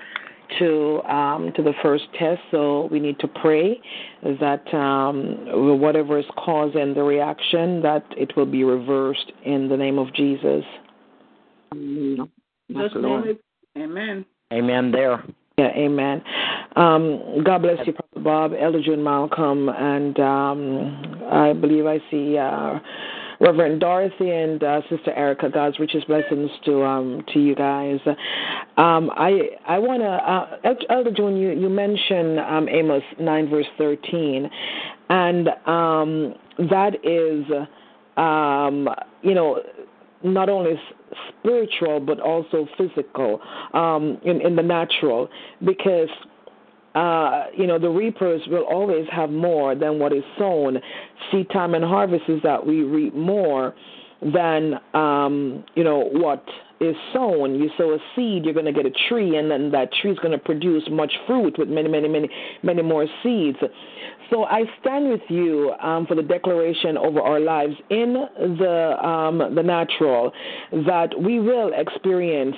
[0.59, 2.41] to um, to the first test.
[2.51, 3.79] So we need to pray
[4.23, 9.97] that um, whatever is causing the reaction, that it will be reversed in the name
[9.97, 10.65] of Jesus.
[11.71, 12.25] Hallelujah.
[12.67, 13.25] Yes, Just Lord.
[13.25, 13.81] name it.
[13.81, 14.25] Amen.
[14.51, 14.91] Amen.
[14.91, 15.23] There.
[15.57, 16.21] Yeah, amen.
[16.75, 22.37] Um, God bless you, Papa Bob, Elder June Malcolm, and um, I believe I see
[22.37, 22.77] uh,
[23.39, 25.49] Reverend Dorothy and uh, Sister Erica.
[25.49, 27.97] God's richest blessings to um, to you guys.
[28.77, 33.65] Um, I I want to, uh, Elder June, you you mentioned um, Amos nine verse
[33.79, 34.51] thirteen,
[35.09, 36.35] and um,
[36.69, 37.45] that is,
[38.15, 38.87] um,
[39.23, 39.59] you know,
[40.23, 40.73] not only
[41.39, 43.39] spiritual but also physical
[43.73, 45.29] um, in in the natural
[45.65, 46.09] because
[46.95, 50.77] uh, you know the reapers will always have more than what is sown.
[51.31, 53.75] Seed time and harvest is that we reap more
[54.33, 56.43] than um, you know what
[56.79, 57.55] is sown.
[57.55, 60.19] You sow a seed, you're going to get a tree, and then that tree is
[60.19, 62.29] going to produce much fruit with many, many, many,
[62.63, 63.57] many more seeds.
[64.29, 68.13] So I stand with you um, for the declaration over our lives in
[68.59, 70.31] the um, the natural
[70.85, 72.55] that we will experience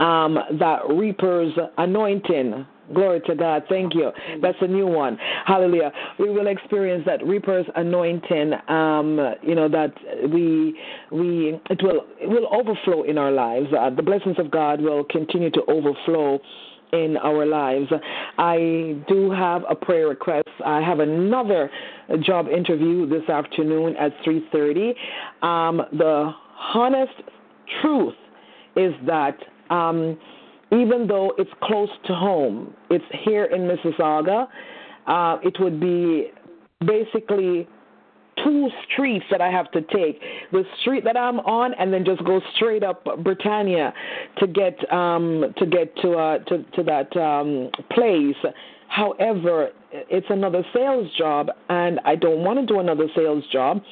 [0.00, 2.66] um, that reaper's anointing.
[2.92, 3.62] Glory to God.
[3.70, 4.10] Thank you.
[4.42, 5.16] That's a new one.
[5.46, 5.90] Hallelujah.
[6.18, 8.52] We will experience that reaper's anointing.
[8.68, 9.94] Um, you know that
[10.30, 10.78] we
[11.10, 13.68] we it will it will overflow in our lives.
[13.72, 16.38] Uh, the blessings of God will continue to overflow
[16.94, 17.90] in our lives.
[18.38, 20.48] I do have a prayer request.
[20.64, 21.70] I have another
[22.20, 24.94] job interview this afternoon at 3:30.
[25.42, 26.32] Um, the
[26.74, 27.12] honest
[27.82, 28.14] truth
[28.76, 29.36] is that
[29.70, 30.16] um,
[30.70, 34.46] even though it's close to home, it's here in Mississauga.
[35.06, 36.30] Uh, it would be
[36.86, 37.68] basically
[38.42, 40.20] two streets that I have to take.
[40.52, 43.92] The street that I'm on, and then just go straight up Britannia
[44.38, 48.36] to get um, to get to uh, to to that um, place.
[48.88, 53.82] However, it's another sales job, and I don't want to do another sales job.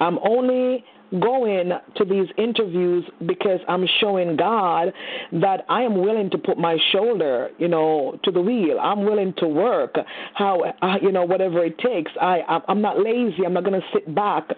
[0.00, 0.84] I'm only
[1.20, 4.92] going to these interviews because I'm showing God
[5.32, 8.78] that I am willing to put my shoulder, you know, to the wheel.
[8.80, 9.96] I'm willing to work
[10.34, 12.12] how uh, you know whatever it takes.
[12.20, 13.44] I I'm not lazy.
[13.44, 14.48] I'm not going to sit back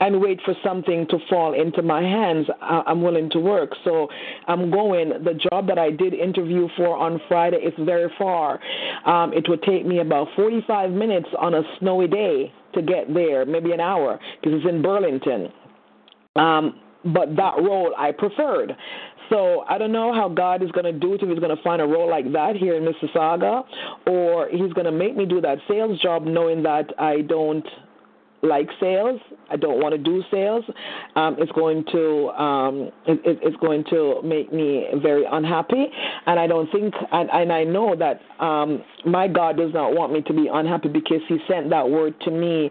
[0.00, 2.46] and wait for something to fall into my hands.
[2.60, 3.70] I'm willing to work.
[3.84, 4.08] So
[4.46, 5.08] I'm going.
[5.24, 8.60] The job that I did interview for on Friday is very far.
[9.06, 13.44] Um, it would take me about 45 minutes on a snowy day to get there,
[13.44, 15.48] maybe an hour, because it's in Burlington.
[16.38, 18.76] Um, but that role I preferred.
[19.30, 21.62] So I don't know how God is going to do it if He's going to
[21.62, 23.64] find a role like that here in Mississauga,
[24.06, 27.66] or He's going to make me do that sales job knowing that I don't
[28.42, 29.20] like sales.
[29.50, 30.64] I don't want to do sales.
[31.14, 35.86] Um, it's going to um, it, it's going to make me very unhappy,
[36.26, 40.12] and I don't think and, and I know that um, my God does not want
[40.12, 42.70] me to be unhappy because He sent that word to me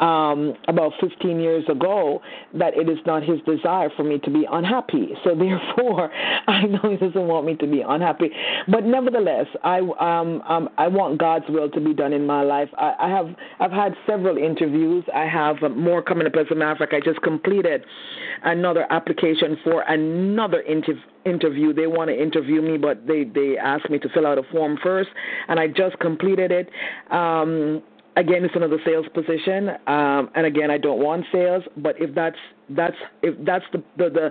[0.00, 2.20] um, about 15 years ago
[2.54, 5.10] that it is not His desire for me to be unhappy.
[5.24, 6.10] So therefore,
[6.46, 8.30] I know He doesn't want me to be unhappy.
[8.68, 12.68] But nevertheless, I um, um, I want God's will to be done in my life.
[12.76, 13.28] I, I have
[13.60, 15.04] I've had several interviews.
[15.16, 16.34] I have more coming up.
[16.36, 17.84] As a matter of fact, I just completed
[18.44, 21.72] another application for another interview interview.
[21.72, 24.78] They want to interview me, but they they asked me to fill out a form
[24.82, 25.10] first,
[25.48, 26.68] and I just completed it.
[27.10, 27.82] Um,
[28.16, 31.64] again, it's another sales position, um, and again, I don't want sales.
[31.78, 32.36] But if that's
[32.70, 34.30] that's if that's the, the the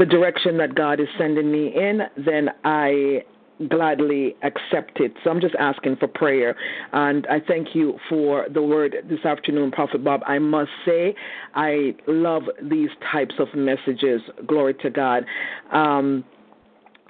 [0.00, 3.22] the direction that God is sending me in, then I
[3.68, 5.12] gladly accept it.
[5.24, 6.56] So I'm just asking for prayer.
[6.92, 10.20] And I thank you for the word this afternoon, Prophet Bob.
[10.26, 11.14] I must say,
[11.54, 14.20] I love these types of messages.
[14.46, 15.24] Glory to God.
[15.72, 16.24] Um,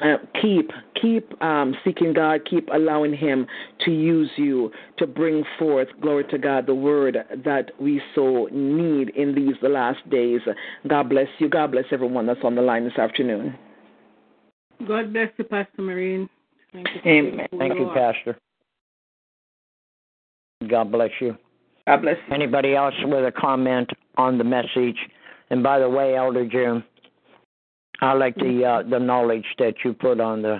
[0.00, 0.70] uh, keep
[1.00, 3.46] keep um, seeking God, keep allowing Him
[3.84, 9.10] to use you to bring forth, glory to God, the word that we so need
[9.10, 10.40] in these the last days.
[10.86, 11.48] God bless you.
[11.48, 13.58] God bless everyone that's on the line this afternoon.
[14.86, 16.28] God bless you, Pastor Maureen.
[16.72, 17.10] Thank you.
[17.10, 17.46] Amen.
[17.58, 18.38] Thank you, Pastor.
[20.68, 21.36] God bless you.
[21.86, 22.34] God bless you.
[22.34, 24.98] Anybody else with a comment on the message?
[25.50, 26.84] And by the way, Elder Jim,
[28.00, 30.58] I like the uh, the knowledge that you put on the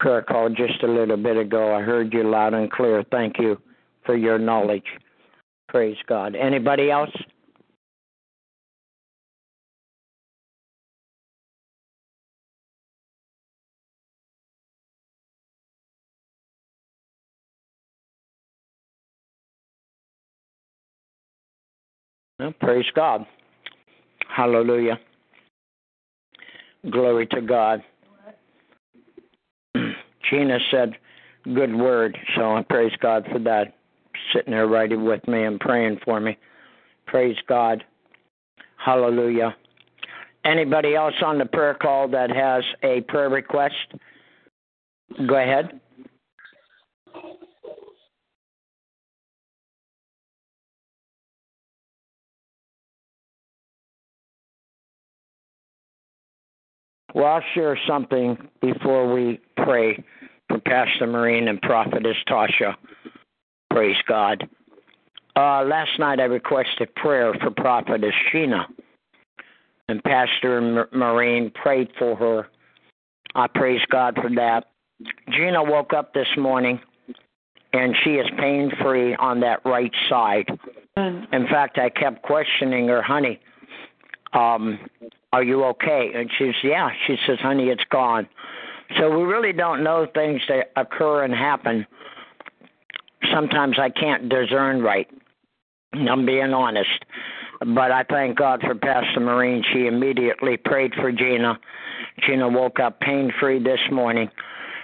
[0.00, 1.74] prayer call just a little bit ago.
[1.74, 3.04] I heard you loud and clear.
[3.10, 3.60] Thank you
[4.04, 4.84] for your knowledge.
[5.68, 6.34] Praise God.
[6.34, 7.10] Anybody else?
[22.42, 23.24] Well, praise God.
[24.28, 24.98] Hallelujah.
[26.90, 27.84] Glory to God.
[30.28, 30.94] Gina said,
[31.54, 32.18] good word.
[32.34, 33.74] So I praise God for that.
[34.34, 36.36] Sitting there writing with me and praying for me.
[37.06, 37.84] Praise God.
[38.76, 39.54] Hallelujah.
[40.44, 43.74] Anybody else on the prayer call that has a prayer request?
[45.28, 45.80] Go ahead.
[57.14, 60.02] Well, I'll share something before we pray
[60.48, 62.74] for Pastor Maureen and Prophetess Tasha.
[63.70, 64.48] Praise God.
[65.36, 68.66] Uh, last night I requested prayer for Prophetess Sheena,
[69.88, 72.48] and Pastor Maureen prayed for her.
[73.34, 74.66] I praise God for that.
[75.30, 76.80] Gina woke up this morning,
[77.72, 80.46] and she is pain free on that right side.
[80.96, 83.40] In fact, I kept questioning her, honey,
[84.34, 84.78] um,
[85.32, 86.10] are you okay?
[86.14, 86.90] And she says, yeah.
[87.06, 88.28] She says, honey, it's gone.
[88.98, 91.86] So we really don't know things that occur and happen.
[93.32, 95.08] Sometimes I can't discern right.
[95.94, 97.04] I'm being honest.
[97.60, 99.62] But I thank God for Pastor Maureen.
[99.72, 101.58] She immediately prayed for Gina.
[102.26, 104.28] Gina woke up pain free this morning.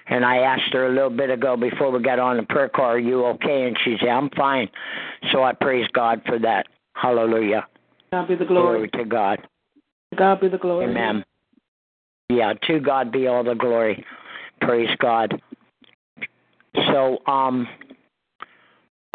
[0.07, 2.87] And I asked her a little bit ago before we got on the prayer call,
[2.87, 3.67] Are you okay?
[3.67, 4.69] And she said, I'm fine.
[5.33, 6.67] So I praise God for that.
[6.95, 7.67] Hallelujah.
[8.13, 8.89] God be the glory.
[8.89, 9.47] Glory to God.
[10.19, 10.87] God be the glory.
[10.87, 11.25] Amen.
[12.29, 14.05] Yeah, to God be all the glory.
[14.61, 15.41] Praise God.
[16.75, 17.66] So, um,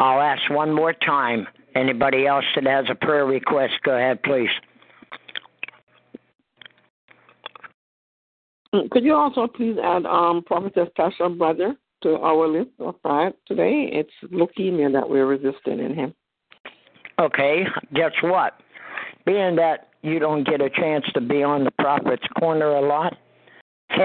[0.00, 1.46] I'll ask one more time.
[1.76, 4.50] Anybody else that has a prayer request, go ahead, please.
[8.90, 13.88] Could you also please add um, Prophetess Tasha brother to our list of five today?
[13.92, 16.14] It's leukemia that we're resisting in him.
[17.20, 18.54] Okay, guess what?
[19.26, 23.16] Being that you don't get a chance to be on the prophet's corner a lot,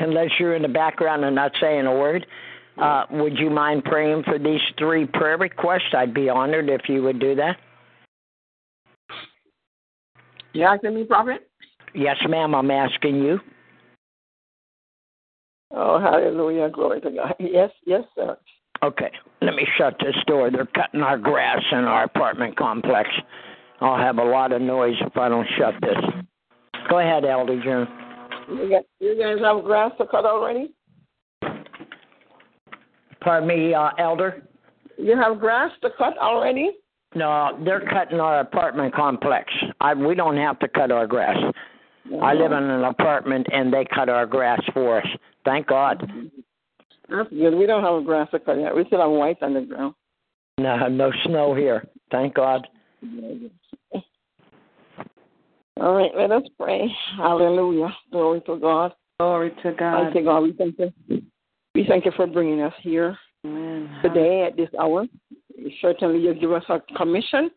[0.00, 2.26] unless you're in the background and not saying a word.
[2.76, 5.94] Uh, would you mind praying for these three prayer requests?
[5.94, 7.56] I'd be honored if you would do that.
[10.52, 11.48] You asking me, Prophet?
[11.94, 13.40] Yes, ma'am, I'm asking you.
[15.70, 16.70] Oh, hallelujah.
[16.70, 17.34] Glory to God.
[17.40, 18.36] Yes, yes, sir.
[18.82, 19.10] Okay,
[19.42, 20.50] let me shut this door.
[20.50, 23.08] They're cutting our grass in our apartment complex.
[23.80, 25.96] I'll have a lot of noise if I don't shut this.
[26.88, 27.86] Go ahead, Elder June.
[29.00, 30.72] You, guys have grass to cut already?
[33.20, 34.42] Pardon me, uh, Elder?
[34.96, 36.72] You have grass to cut already?
[37.14, 39.52] No, they're cutting our apartment complex.
[39.80, 41.36] I, we don't have to cut our grass.
[42.22, 45.06] I live in an apartment and they cut our grass for us.
[45.44, 46.10] Thank God.
[47.08, 47.54] That's good.
[47.54, 48.74] We don't have a grass to cut yet.
[48.74, 49.94] We still have white on the ground.
[50.58, 51.86] No, no snow here.
[52.10, 52.66] Thank God.
[55.80, 56.88] All right, let us pray.
[57.16, 57.94] Hallelujah.
[58.10, 58.92] Glory to God.
[59.20, 60.04] Glory to God.
[60.04, 61.22] Mighty God, we thank you.
[61.74, 63.88] We thank you for bringing us here Amen.
[64.02, 65.06] today at this hour.
[65.80, 67.50] Certainly, you give us a commission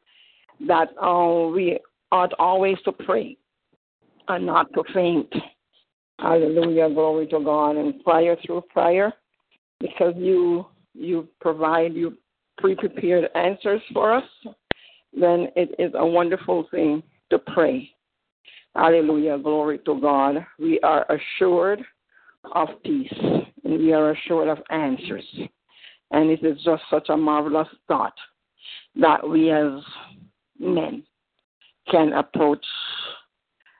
[0.68, 1.80] that uh, we
[2.12, 3.38] ought always to pray
[4.28, 5.32] and not to faint.
[6.20, 6.90] Hallelujah.
[6.90, 7.78] Glory to God.
[7.78, 9.14] And prayer through prayer,
[9.80, 12.18] because you you provide you
[12.58, 14.24] pre-prepared answers for us,
[15.14, 17.90] then it is a wonderful thing to pray.
[18.76, 19.38] Hallelujah.
[19.38, 20.46] Glory to God.
[20.58, 21.84] We are assured
[22.56, 23.14] of peace
[23.64, 25.26] and we are assured of answers.
[26.12, 28.14] And it is just such a marvelous thought
[28.96, 29.82] that we as
[30.60, 31.04] men
[31.90, 32.66] can approach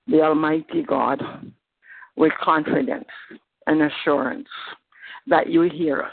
[0.08, 1.22] the Almighty God
[2.16, 3.06] with confidence
[3.68, 4.48] and assurance
[5.28, 6.12] that you hear us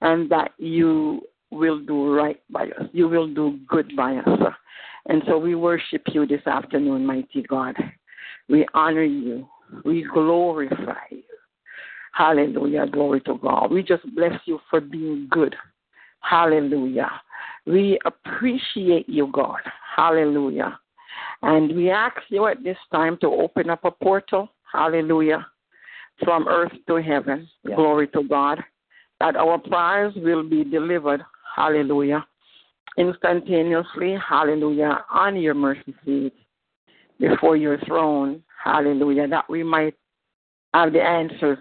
[0.00, 1.22] and that you
[1.52, 2.88] will do right by us.
[2.92, 4.40] You will do good by us.
[5.06, 7.76] And so we worship you this afternoon, mighty God.
[8.48, 9.48] We honor you.
[9.84, 11.22] We glorify you.
[12.12, 12.86] Hallelujah.
[12.86, 13.70] Glory to God.
[13.70, 15.54] We just bless you for being good.
[16.20, 17.10] Hallelujah.
[17.66, 19.60] We appreciate you, God.
[19.96, 20.78] Hallelujah.
[21.42, 24.48] And we ask you at this time to open up a portal.
[24.72, 25.46] Hallelujah.
[26.24, 27.48] From earth to heaven.
[27.64, 27.76] Yes.
[27.76, 28.62] Glory to God.
[29.20, 31.22] That our prayers will be delivered.
[31.54, 32.26] Hallelujah.
[32.96, 34.16] Instantaneously.
[34.28, 35.04] Hallelujah.
[35.10, 36.34] On your mercy seat
[37.18, 38.42] before your throne.
[38.62, 39.28] Hallelujah.
[39.28, 39.94] That we might
[40.74, 41.58] have the answers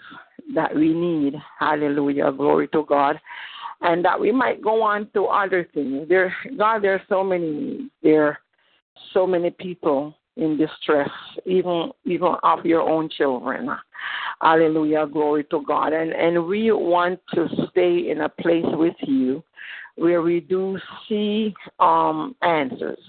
[0.56, 1.36] that we need.
[1.60, 2.32] Hallelujah.
[2.32, 3.20] Glory to God.
[3.82, 6.08] And that we might go on to other things.
[6.08, 7.90] There God, there are so many.
[8.04, 8.38] There are
[9.14, 11.10] so many people in distress,
[11.46, 13.70] even even of your own children.
[14.40, 15.08] Hallelujah.
[15.08, 15.94] Glory to God.
[15.94, 19.44] And and we want to stay in a place with you
[20.02, 20.78] where we do
[21.08, 23.00] see um answers.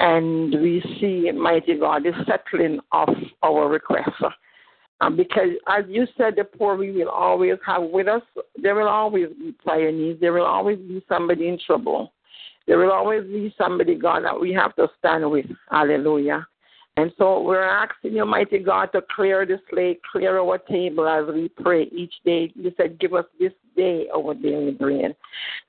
[0.00, 3.08] And we see, mighty God, the settling of
[3.42, 4.22] our requests.
[5.00, 8.22] Um, because as you said, the poor we will always have with us.
[8.60, 9.54] There will always be
[9.92, 10.20] needs.
[10.20, 12.12] There will always be somebody in trouble.
[12.66, 15.46] There will always be somebody, God, that we have to stand with.
[15.70, 16.46] Hallelujah.
[16.96, 21.32] And so we're asking you, mighty God, to clear the slate, clear our table as
[21.32, 22.52] we pray each day.
[22.56, 25.16] You said, give us this day our daily bread.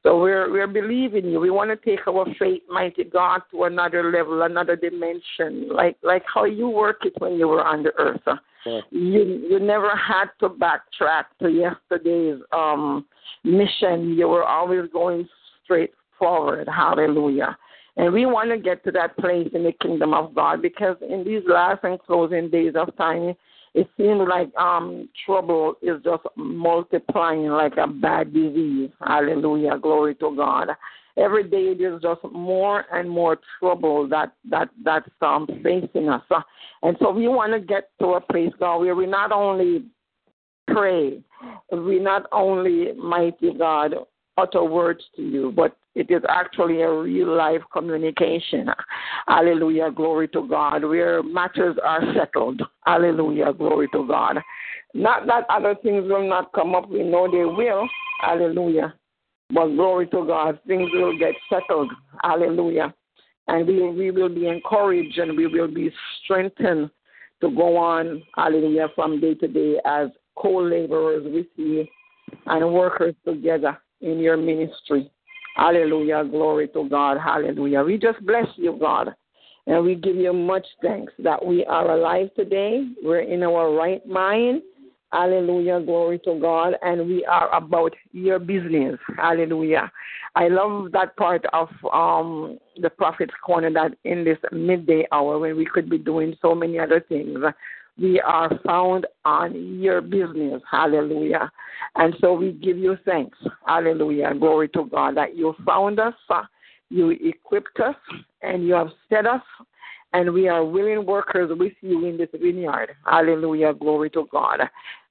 [0.03, 1.39] So we're we're believing you.
[1.39, 6.23] We want to take our faith, mighty God, to another level, another dimension, like like
[6.33, 8.27] how you work it when you were on the earth.
[8.91, 13.05] You you never had to backtrack to yesterday's um
[13.43, 14.17] mission.
[14.17, 15.27] You were always going
[15.63, 16.67] straight forward.
[16.67, 17.57] Hallelujah.
[17.97, 21.23] And we want to get to that place in the kingdom of God because in
[21.25, 23.33] these last and closing days of time,
[23.73, 28.89] it seems like um trouble is just multiplying like a bad disease.
[29.05, 29.77] Hallelujah.
[29.79, 30.69] Glory to God.
[31.17, 36.23] Every day there's just more and more trouble that that that's um facing us.
[36.81, 39.85] And so we want to get to a place, God, where we not only
[40.67, 41.21] pray,
[41.71, 43.95] we not only, mighty God,
[44.37, 48.69] utter words to you, but it is actually a real life communication.
[49.27, 52.61] Hallelujah, glory to God, where matters are settled.
[52.85, 54.37] Hallelujah, glory to God.
[54.93, 57.87] Not that other things will not come up, we know they will.
[58.21, 58.93] Hallelujah.
[59.51, 61.91] But glory to God, things will get settled.
[62.21, 62.93] Hallelujah.
[63.47, 65.91] And we, we will be encouraged and we will be
[66.23, 66.91] strengthened
[67.41, 71.85] to go on, hallelujah, from day to day as co laborers with you
[72.45, 75.09] and workers together in your ministry.
[75.55, 76.23] Hallelujah.
[76.29, 77.17] Glory to God.
[77.17, 77.83] Hallelujah.
[77.83, 79.13] We just bless you, God.
[79.67, 82.87] And we give you much thanks that we are alive today.
[83.03, 84.61] We're in our right mind.
[85.11, 85.81] Hallelujah.
[85.81, 86.73] Glory to God.
[86.81, 88.97] And we are about your business.
[89.17, 89.91] Hallelujah.
[90.35, 95.57] I love that part of um, the Prophet's Corner that in this midday hour when
[95.57, 97.39] we could be doing so many other things,
[97.99, 100.61] we are found on your business.
[100.69, 101.51] Hallelujah.
[101.95, 103.37] And so we give you thanks.
[103.65, 104.33] Hallelujah.
[104.39, 106.43] Glory to God that you found us, uh,
[106.89, 107.95] you equipped us,
[108.41, 109.41] and you have set us,
[110.13, 112.95] and we are willing workers with you in this vineyard.
[113.05, 113.73] Hallelujah.
[113.73, 114.61] Glory to God.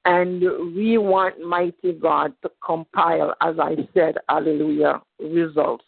[0.05, 0.41] And
[0.75, 5.85] we want mighty God to compile, as I said, hallelujah, results,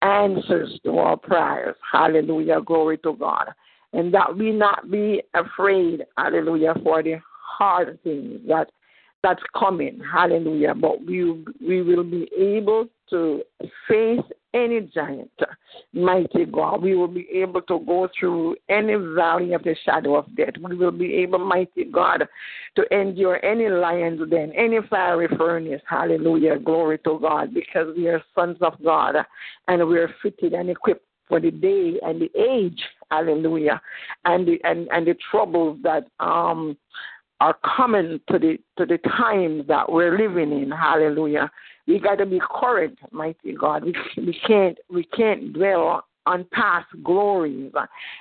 [0.00, 1.76] answers to our prayers.
[1.92, 2.60] Hallelujah.
[2.62, 3.48] Glory to God.
[3.92, 8.68] And that we not be afraid, hallelujah, for the hard things that
[9.22, 10.00] that's coming.
[10.12, 10.74] Hallelujah.
[10.74, 13.42] But we we will be able to
[13.88, 14.20] face
[14.54, 15.30] any giant,
[15.92, 16.82] mighty God.
[16.82, 20.54] We will be able to go through any valley of the shadow of death.
[20.60, 22.26] We will be able, mighty God,
[22.76, 25.82] to endure any lion's den, any fiery furnace.
[25.88, 26.58] Hallelujah.
[26.58, 29.16] Glory to God, because we are sons of God
[29.68, 32.80] and we are fitted and equipped for the day and the age.
[33.10, 33.80] Hallelujah.
[34.24, 36.76] And the and, and the troubles that um
[37.40, 40.70] are coming to the to the times that we're living in.
[40.70, 41.50] Hallelujah.
[41.86, 43.84] We got to be current, mighty God.
[43.84, 47.72] We we can't we can't dwell on past glories.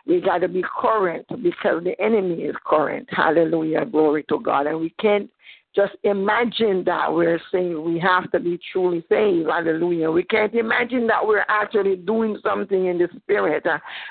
[0.05, 3.07] We got to be current because the enemy is current.
[3.09, 3.85] Hallelujah.
[3.85, 4.67] Glory to God.
[4.67, 5.29] And we can't
[5.75, 9.49] just imagine that we're saying we have to be truly saved.
[9.49, 10.09] Hallelujah.
[10.09, 13.65] We can't imagine that we're actually doing something in the spirit.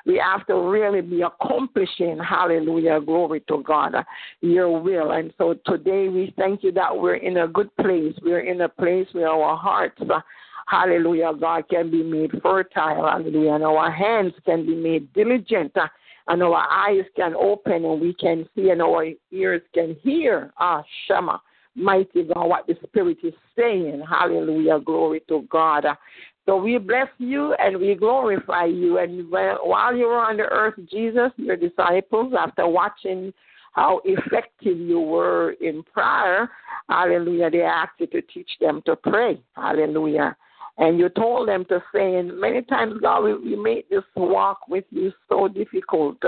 [0.05, 3.95] We have to really be accomplishing, hallelujah, glory to God,
[4.43, 5.12] your will.
[5.12, 8.15] And so today we thank you that we're in a good place.
[8.23, 10.03] We're in a place where our hearts,
[10.67, 15.75] hallelujah, God can be made fertile, hallelujah, and our hands can be made diligent.
[16.27, 20.55] And our eyes can open and we can see and our ears can hear.
[20.59, 21.39] Ah, Shema
[21.75, 24.03] mighty God, what the Spirit is saying.
[24.09, 24.81] Hallelujah.
[24.81, 25.85] Glory to God.
[26.47, 28.99] So we bless you and we glorify you.
[28.99, 33.33] And while you were on the earth, Jesus, your disciples, after watching
[33.72, 36.51] how effective you were in prayer,
[36.89, 39.41] hallelujah, they asked you to teach them to pray.
[39.57, 40.37] Hallelujah.
[40.77, 44.59] And you told them to say, and many times, God, we, we make this walk
[44.68, 46.20] with you so difficult.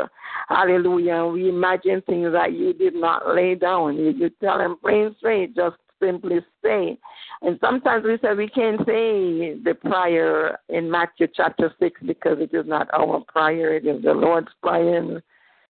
[0.49, 1.25] Hallelujah.
[1.27, 3.97] We imagine things that you did not lay down.
[3.97, 6.97] You, you tell them plain straight, just simply say.
[7.43, 12.55] And sometimes we say we can't say the prayer in Matthew chapter 6 because it
[12.55, 15.23] is not our prayer, it is the Lord's prayer.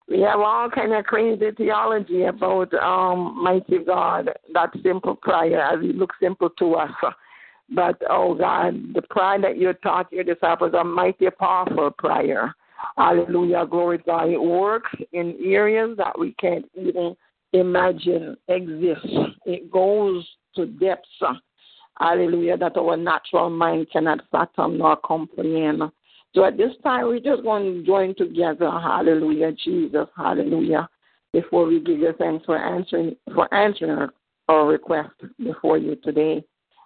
[0.08, 5.80] we have all kind of crazy theology about um, mighty God, that simple prayer as
[5.82, 6.92] it looks simple to us.
[7.74, 12.54] But, oh God, the prayer that you taught your disciples are mighty powerful prayer.
[12.98, 13.66] Hallelujah.
[13.70, 14.30] Glory to God.
[14.30, 17.16] It works in areas that we can't even
[17.54, 19.08] imagine exist.
[19.46, 21.08] It goes to depths.
[22.00, 22.58] Hallelujah.
[22.58, 25.84] That our natural mind cannot fathom nor comprehend.
[26.34, 28.70] So at this time, we're just going to join together.
[28.70, 30.08] Hallelujah, Jesus.
[30.16, 30.90] Hallelujah.
[31.34, 34.10] Before we give you thanks for answering for answering our,
[34.50, 36.44] our request before you today.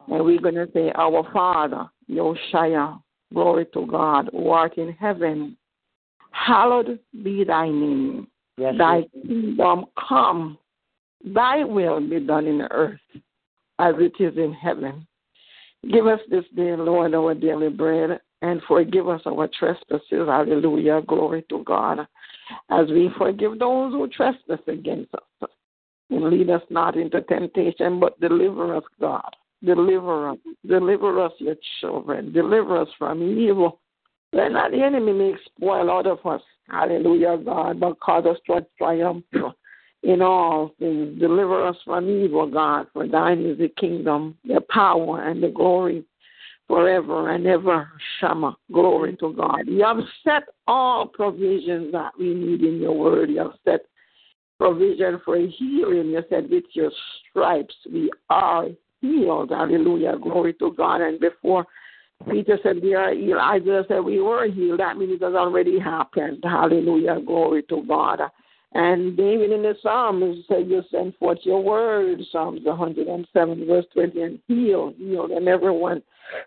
[0.08, 3.00] And we're going to say, Our Father, Yoshaya,
[3.34, 5.58] glory to God, who art in heaven,
[6.32, 8.28] hallowed be thy name.
[8.58, 10.58] Yes, thy kingdom come,
[11.24, 13.00] thy will be done in earth
[13.80, 15.06] as it is in heaven.
[15.92, 20.02] Give us this day, Lord, our daily bread, and forgive us our trespasses.
[20.12, 21.02] Hallelujah.
[21.08, 22.08] Glory to God.
[22.70, 25.50] As we forgive those who trespass against us.
[26.10, 29.36] And lead us not into temptation, but deliver us, God,
[29.66, 30.38] Deliver us.
[30.68, 32.32] Deliver us, your children.
[32.32, 33.80] Deliver us from evil.
[34.34, 36.42] Let not the enemy make spoil out of us.
[36.70, 39.24] Hallelujah, God, but cause us to triumph
[40.04, 41.20] in all things.
[41.20, 46.04] Deliver us from evil, God, for thine is the kingdom, the power, and the glory
[46.68, 47.90] forever and ever.
[48.20, 49.68] Shama, glory to God.
[49.68, 53.30] You have set all provisions that we need in your word.
[53.30, 53.82] You have set
[54.60, 56.08] provision for healing.
[56.08, 56.92] You said, with your
[57.30, 58.68] stripes we are
[59.06, 59.52] healed.
[59.52, 60.18] Hallelujah.
[60.22, 61.02] Glory to God.
[61.02, 61.66] And before
[62.30, 64.80] Peter said we are healed, Isaiah said we were healed.
[64.80, 66.44] That means it has already happened.
[66.44, 67.20] Hallelujah.
[67.26, 68.22] Glory to God.
[68.74, 74.22] And David in the Psalms said, You send forth your word, Psalms 107, verse 20,
[74.22, 76.04] and heal, heal, and everyone.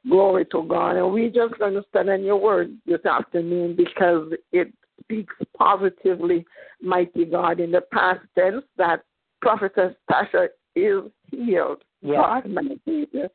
[0.09, 0.97] Glory to God.
[0.97, 4.71] And we just going to stand on your word this afternoon because it
[5.03, 6.45] speaks positively,
[6.83, 9.05] mighty God, in the past tense that
[9.41, 10.49] Prophetess Tasha
[10.81, 11.83] is healed.
[12.03, 12.17] Yeah.
[12.17, 13.29] God, my Savior.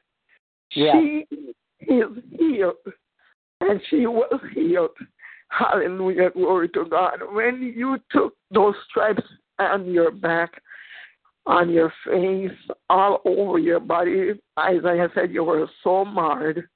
[0.75, 0.93] Yeah.
[0.93, 1.25] She
[1.81, 2.75] is healed,
[3.61, 4.91] and she was healed.
[5.49, 7.19] Hallelujah, glory to God.
[7.31, 9.23] When you took those stripes
[9.59, 10.61] on your back,
[11.45, 12.57] on your face,
[12.89, 16.67] all over your body, Isaiah said you were so marred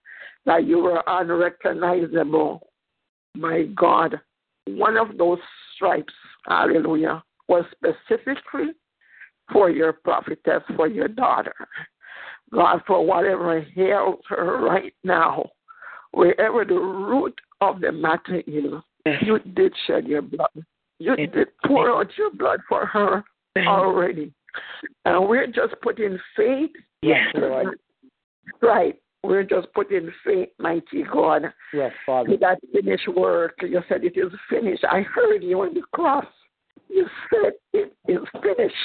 [0.46, 2.68] that you were unrecognizable.
[3.36, 4.20] My God,
[4.68, 5.40] one of those
[5.76, 6.14] stripes,
[6.48, 8.74] hallelujah, was specifically
[9.52, 11.56] for your prophetess, for your daughter.
[12.54, 15.50] God, for whatever ails her right now,
[16.12, 18.74] wherever the root of the matter is,
[19.22, 20.50] You did shed your blood.
[21.00, 23.24] You did pour out your blood for her
[23.58, 24.34] already.
[25.06, 26.72] And we're just putting faith.
[27.02, 27.78] Yes, Lord.
[28.62, 29.00] Right.
[29.24, 31.44] We're just putting faith, mighty God.
[31.74, 32.30] Yes, Father.
[32.30, 33.56] to that finished work.
[33.62, 34.86] You said it is finished.
[34.90, 36.26] I heard you on the cross.
[36.90, 38.76] You said it is finished.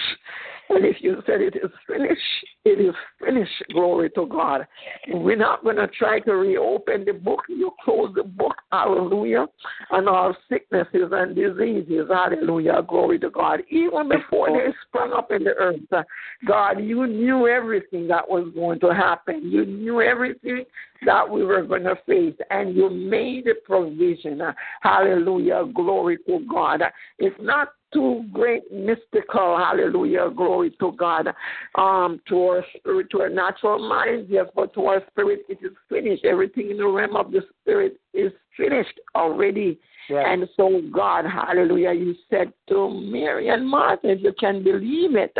[0.69, 2.21] And if you said it is finished,
[2.65, 3.53] it is finished.
[3.73, 4.67] Glory to God.
[5.07, 7.41] And we're not going to try to reopen the book.
[7.49, 8.55] You close the book.
[8.71, 9.47] Hallelujah.
[9.91, 12.09] And all sicknesses and diseases.
[12.09, 12.83] Hallelujah.
[12.89, 13.61] Glory to God.
[13.69, 16.05] Even before they sprung up in the earth, uh,
[16.47, 19.51] God, you knew everything that was going to happen.
[19.51, 20.65] You knew everything
[21.05, 24.41] that we were going to face, and you made a provision.
[24.81, 25.65] Hallelujah.
[25.75, 26.83] Glory to God.
[27.19, 31.29] It's not too great mystical, hallelujah, glory to God,
[31.77, 35.73] um, to our spirit, to our natural minds, yes, but to our spirit, it is
[35.89, 36.25] finished.
[36.25, 39.79] Everything in the realm of the spirit is finished already.
[40.09, 40.25] Yes.
[40.27, 45.37] And so, God, hallelujah, you said to Mary and Martha, if you can believe it,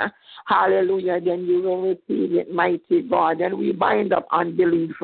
[0.47, 3.41] hallelujah, then you will receive it, mighty God.
[3.41, 4.95] And we bind up unbelief.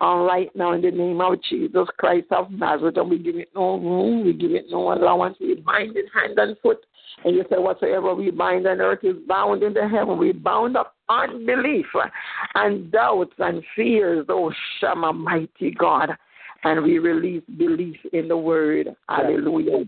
[0.00, 3.50] All right now, in the name of Jesus Christ of Nazareth, and we give it
[3.54, 6.78] no room, we give it no allowance, we bind it hand and foot.
[7.24, 10.16] And you say, whatsoever we bind on earth is bound in the heaven.
[10.16, 11.86] We bound up unbelief
[12.54, 16.10] and doubts and fears, oh Shama, mighty God.
[16.64, 18.88] And we release belief in the word.
[19.08, 19.84] Hallelujah.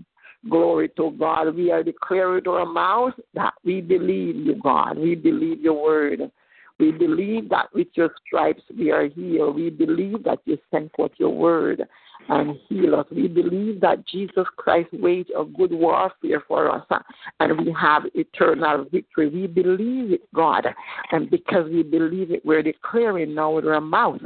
[0.50, 1.54] Glory to God.
[1.54, 4.98] We are declaring with our mouth that we believe you, God.
[4.98, 6.30] We believe your word.
[6.78, 9.56] We believe that with your stripes we are healed.
[9.56, 11.86] We believe that you sent forth your word
[12.28, 13.06] and heal us.
[13.10, 16.86] We believe that Jesus Christ waged a good warfare for us
[17.40, 19.28] and we have eternal victory.
[19.28, 20.66] We believe it, God.
[21.10, 24.20] And because we believe it, we're declaring now with our mouth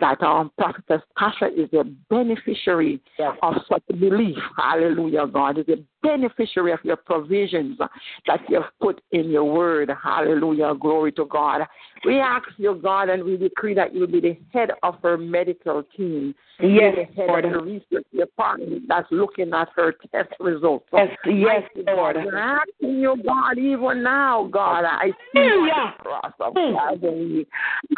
[0.00, 3.00] that our prophetess Tasha is a beneficiary
[3.42, 4.36] of such belief.
[4.56, 5.58] Hallelujah, God.
[5.58, 7.78] Is a beneficiary of your provisions
[8.26, 9.90] that you have put in your word.
[10.02, 10.74] Hallelujah.
[10.78, 11.62] Glory to God.
[12.04, 15.82] We ask you, God, and we decree that you'll be the head of her medical
[15.96, 16.34] team.
[16.60, 17.54] Yes, the head Lord.
[17.54, 20.86] the research department that's looking at her test results.
[20.92, 22.16] Yes, yes, Mighty God, Lord.
[22.16, 26.74] We're asking you, God, even now, God, I see you on the cross of hmm.
[26.74, 27.46] Calvary.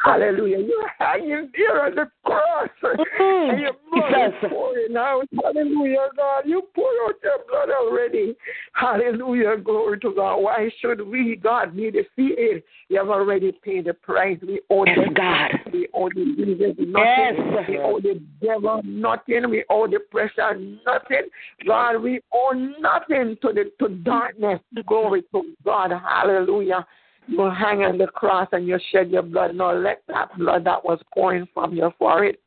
[0.04, 0.58] Hallelujah.
[0.58, 2.68] You're hanging there on the cross.
[2.82, 3.50] Hmm.
[3.50, 5.24] And your blood is pouring out.
[5.42, 6.42] Hallelujah, God.
[6.44, 8.36] You pour out your blood already.
[8.72, 9.56] Hallelujah.
[9.58, 10.36] Glory to God.
[10.36, 12.62] Why should we, God, be defeated?
[12.88, 14.38] You have already paid the price.
[14.42, 15.50] We owe Yes, the God.
[15.72, 16.94] We owe the Jesus nothing.
[16.94, 17.34] Yes.
[17.68, 19.27] We owe the devil nothing.
[19.28, 21.28] We owe the pressure nothing.
[21.66, 24.60] God, we owe nothing to the to darkness.
[24.86, 25.90] Glory to God.
[25.90, 26.86] Hallelujah.
[27.26, 29.54] You hang on the cross and you shed your blood.
[29.54, 32.38] Now let that blood that was pouring from your forehead,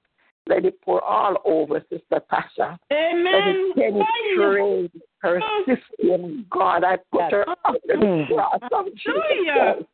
[0.47, 2.77] let it pour all over Sister Tasha.
[2.91, 3.31] Amen.
[3.31, 4.05] Let it
[4.35, 6.47] penetrate her system.
[6.49, 9.85] God, I put her under the cross of Jesus.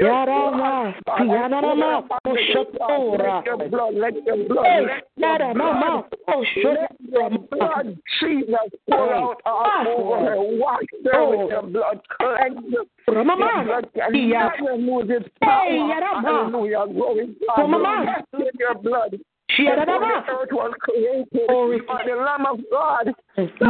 [0.00, 3.18] Yarama, God, I Yarama, put her under the cross.
[3.18, 4.80] Let your blood, let your blood, Hey,
[5.16, 8.56] your blood, oh, let your blood, Jesus,
[8.90, 10.36] pour out all over her.
[10.38, 12.84] Wash her with your blood, cleanse her.
[13.06, 14.50] Blood can Yeah.
[14.58, 16.22] never lose its Hey, power.
[16.22, 17.68] Hallelujah, glory to God.
[17.68, 18.04] Mama.
[18.06, 19.20] Rest in your blood.
[19.58, 20.24] Yarama.
[20.24, 21.76] Before the earth was created, Glory.
[21.76, 23.14] you are the Lamb of God.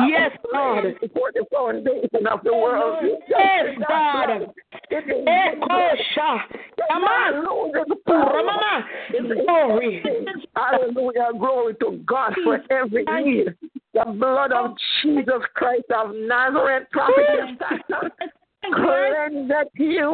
[0.09, 0.85] Yes, God.
[1.01, 4.27] Before the foundation of the world, you Yes, that God.
[4.27, 4.55] blood.
[4.91, 6.43] It is Ekosha.
[6.91, 8.87] Mama.
[9.45, 10.03] Glory.
[10.57, 11.31] Hallelujah.
[11.39, 13.55] Glory to God for every need.
[13.95, 17.59] The blood of Jesus Christ of Nazareth, prophet
[18.73, 20.11] cleanses you,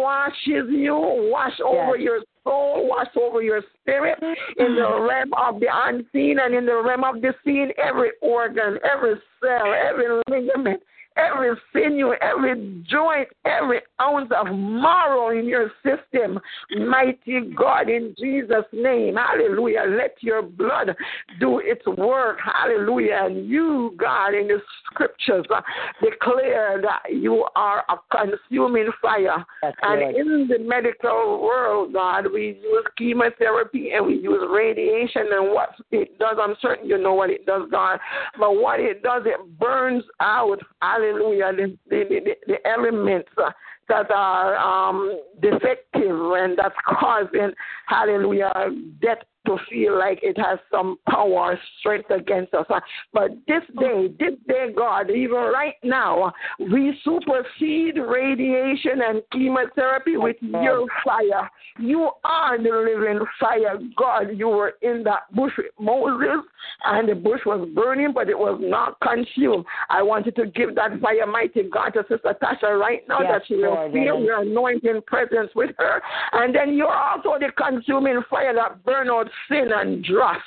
[0.00, 0.94] washes you,
[1.30, 4.18] wash over your soul, wash over your spirit
[4.58, 8.78] in the realm of the unseen and in the realm of the seen, every organ,
[8.90, 10.82] every cell, every ligament,
[11.20, 16.40] every sinew, every joint, every ounce of marrow in your system.
[16.88, 19.84] Mighty God, in Jesus' name, hallelujah.
[19.88, 20.94] Let your blood
[21.38, 23.20] do its work, hallelujah.
[23.24, 25.60] And you, God, in the scriptures, uh,
[26.02, 29.44] declare that you are a consuming fire.
[29.62, 35.52] That's and in the medical world, God, we use chemotherapy and we use radiation, and
[35.52, 37.98] what it does, I'm certain you know what it does, God.
[38.38, 43.28] But what it does, it burns out, hallelujah, the, the, the, the elements.
[43.36, 43.50] Uh,
[43.90, 47.50] that are um, defective and that's causing,
[47.86, 48.70] hallelujah,
[49.02, 52.66] death to feel like it has some power or strength against us.
[53.12, 53.80] But this oh.
[53.80, 61.50] day, this day, God, even right now, we supersede radiation and chemotherapy with your fire.
[61.78, 64.28] You are the living fire, God.
[64.34, 66.44] You were in that bush with Moses,
[66.84, 69.64] and the bush was burning, but it was not consumed.
[69.88, 73.30] I want you to give that fire, mighty God, to Sister Tasha right now Yes,
[73.32, 74.24] that she will Lord, feel Lord.
[74.24, 76.02] your anointing presence with her.
[76.32, 80.40] And then you're also the consuming fire that burn out sin and dross.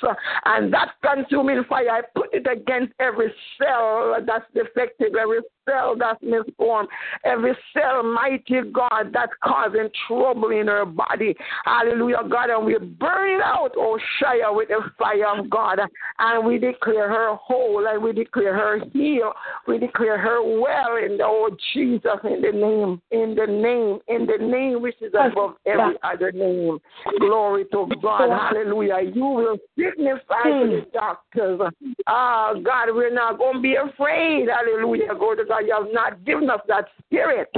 [0.44, 6.22] And that consuming fire, I put it against every cell that's defective, every cell that's
[6.22, 6.88] misformed,
[7.24, 11.34] every cell, mighty God, that's causing trouble in her body.
[11.64, 12.50] Hallelujah, God.
[12.50, 15.80] And we burn it out, oh Shia, with the fire of God.
[16.18, 19.34] And we declare her whole and we declare her healed.
[19.66, 24.26] We declare her well in the oh Jesus, in the name, in the name, in
[24.26, 26.78] the name which is above every other name.
[27.18, 28.30] Glory to God.
[28.30, 29.10] Hallelujah.
[29.12, 31.60] You will signify to the doctors.
[32.06, 34.48] Ah, God, we're not going to be afraid.
[34.48, 35.14] Hallelujah.
[35.18, 35.53] Go to God.
[35.60, 37.50] You have not given us that spirit.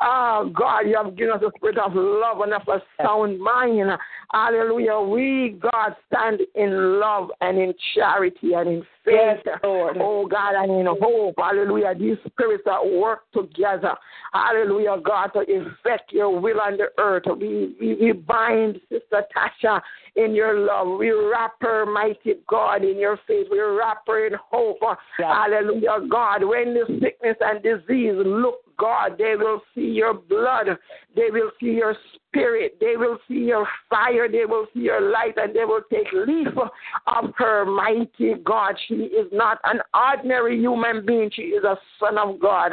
[0.00, 3.90] Oh, God, you have given us a spirit of love and of a sound mind.
[4.32, 5.00] Hallelujah.
[5.00, 9.44] We, God, stand in love and in charity and in faith.
[9.62, 11.34] Oh, God, and in hope.
[11.38, 11.94] Hallelujah.
[11.98, 13.94] These spirits that work together.
[14.32, 17.24] Hallelujah, God, to effect your will on the earth.
[17.26, 19.80] We, we, we bind Sister Tasha
[20.16, 20.98] in your love.
[20.98, 23.46] We wrap her, mighty God, in your faith.
[23.50, 24.78] We wrap her in hope.
[25.18, 26.44] Hallelujah, God.
[26.44, 30.66] When the sickness and disease look, God, they will see your blood.
[31.14, 31.94] They will see your
[32.26, 32.78] spirit.
[32.80, 34.28] They will see your fire.
[34.28, 36.58] They will see your light, and they will take leave
[37.06, 38.74] of her, mighty God.
[38.88, 41.30] She is not an ordinary human being.
[41.32, 42.72] She is a son of God.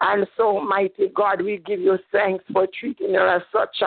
[0.00, 3.82] And so, mighty God, we give you thanks for treating her as such.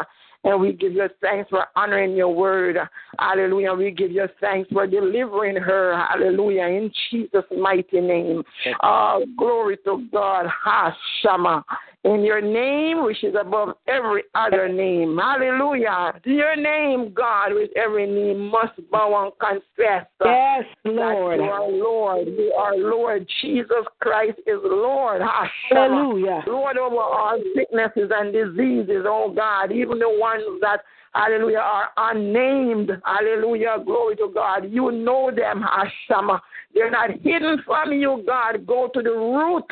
[0.46, 2.78] And we give you thanks for honoring your word.
[3.18, 3.74] Hallelujah.
[3.74, 6.06] We give you thanks for delivering her.
[6.08, 6.66] Hallelujah.
[6.68, 8.44] In Jesus' mighty name.
[8.84, 10.46] Oh, glory to God.
[10.66, 11.64] Hashama.
[12.06, 15.18] In your name, which is above every other name.
[15.18, 16.14] Hallelujah.
[16.24, 20.06] In Your name, God, with every knee must bow and confess.
[20.24, 21.40] Yes, Lord.
[21.40, 22.28] You are Lord.
[22.28, 23.28] You are Lord.
[23.42, 25.24] Jesus Christ is Lord.
[25.72, 26.44] Hallelujah.
[26.46, 30.82] Lord over all sicknesses and diseases, oh God, even the ones that,
[31.16, 32.92] hallelujah, are unnamed.
[33.04, 34.72] Hallelujah, glory to God.
[34.72, 36.40] You know them, Hashama.
[36.76, 38.68] They're not hidden from you, God.
[38.68, 39.72] Go to the root.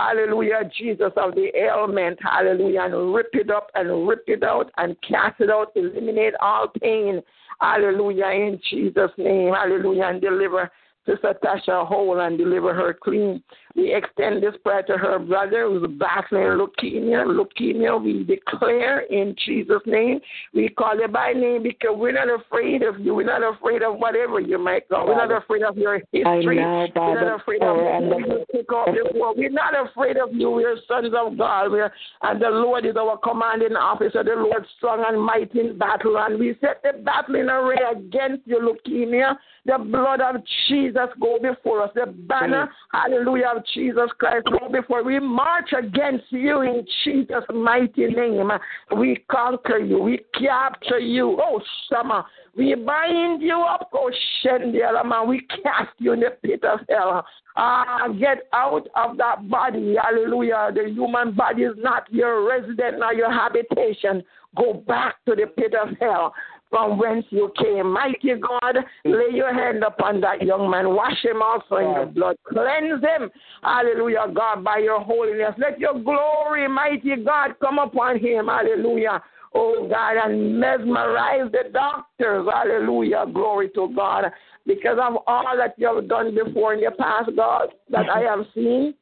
[0.00, 4.96] Hallelujah, Jesus of the ailment, hallelujah, and rip it up and rip it out and
[5.06, 7.20] cast it out, eliminate all pain,
[7.60, 10.70] hallelujah, in Jesus' name, hallelujah, and deliver
[11.10, 13.42] Sister Tasha whole and deliver her clean.
[13.76, 17.24] We extend this prayer to her brother who's battling leukemia.
[17.24, 20.20] Leukemia, we declare in Jesus' name.
[20.54, 23.14] We call it by name because we're not afraid of you.
[23.14, 25.06] We're not afraid of whatever you might go.
[25.06, 26.56] We're not afraid of your history.
[26.56, 29.34] Know, We're not afraid of power and what the- you.
[29.36, 30.50] We're not afraid of you.
[30.50, 31.70] We're sons of God.
[31.70, 31.92] We're,
[32.22, 34.24] and the Lord is our commanding officer.
[34.24, 36.18] The Lord strong and mighty in battle.
[36.18, 39.36] And we set the battle in array against your leukemia.
[39.66, 41.90] The blood of Jesus go before us.
[41.94, 45.02] The banner, hallelujah, of Jesus Christ go before.
[45.02, 48.50] We march against you in Jesus' mighty name.
[48.96, 49.98] We conquer you.
[50.00, 51.38] We capture you.
[51.42, 52.26] Oh, Shama.
[52.56, 54.10] We bind you up, oh
[54.44, 55.26] Shendialama.
[55.26, 57.24] We cast you in the pit of hell.
[57.56, 59.96] Ah, get out of that body.
[60.02, 60.70] Hallelujah.
[60.74, 64.24] The human body is not your resident, not your habitation.
[64.56, 66.34] Go back to the pit of hell
[66.70, 67.92] from whence you came.
[67.92, 70.94] Mighty God, lay your hand upon that young man.
[70.94, 72.36] Wash him also in the blood.
[72.48, 73.30] Cleanse him.
[73.62, 75.54] Hallelujah, God, by your holiness.
[75.58, 78.46] Let your glory, mighty God, come upon him.
[78.46, 79.22] Hallelujah.
[79.52, 82.46] Oh God, and mesmerize the doctors.
[82.52, 83.24] Hallelujah.
[83.32, 84.26] Glory to God.
[84.64, 88.46] Because of all that you have done before in the past, God, that I have
[88.54, 88.94] seen,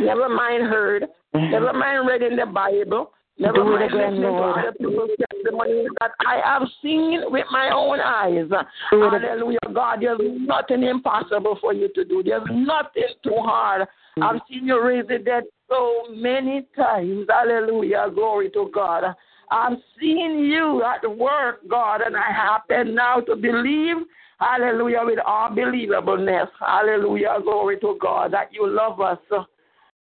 [0.00, 3.12] never mind heard, never mind read in the Bible.
[3.38, 7.70] Never Do mind again, listening to other people's testimonies that I have seen with my
[7.74, 8.48] own eyes.
[8.90, 10.02] Hallelujah, God.
[10.02, 12.22] There's nothing impossible for you to do.
[12.22, 13.88] There's nothing too hard.
[14.20, 17.26] I've seen you raise the dead so many times.
[17.28, 18.10] Hallelujah.
[18.14, 19.04] Glory to God.
[19.50, 23.96] I've seen you at work, God, and I happen now to believe,
[24.38, 26.48] hallelujah, with all believableness.
[26.60, 27.38] Hallelujah.
[27.42, 29.18] Glory to God that you love us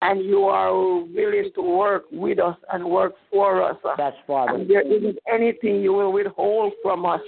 [0.03, 3.77] and you are willing to work with us and work for us.
[3.97, 4.55] That's Father.
[4.55, 7.21] And there isn't anything you will withhold from us.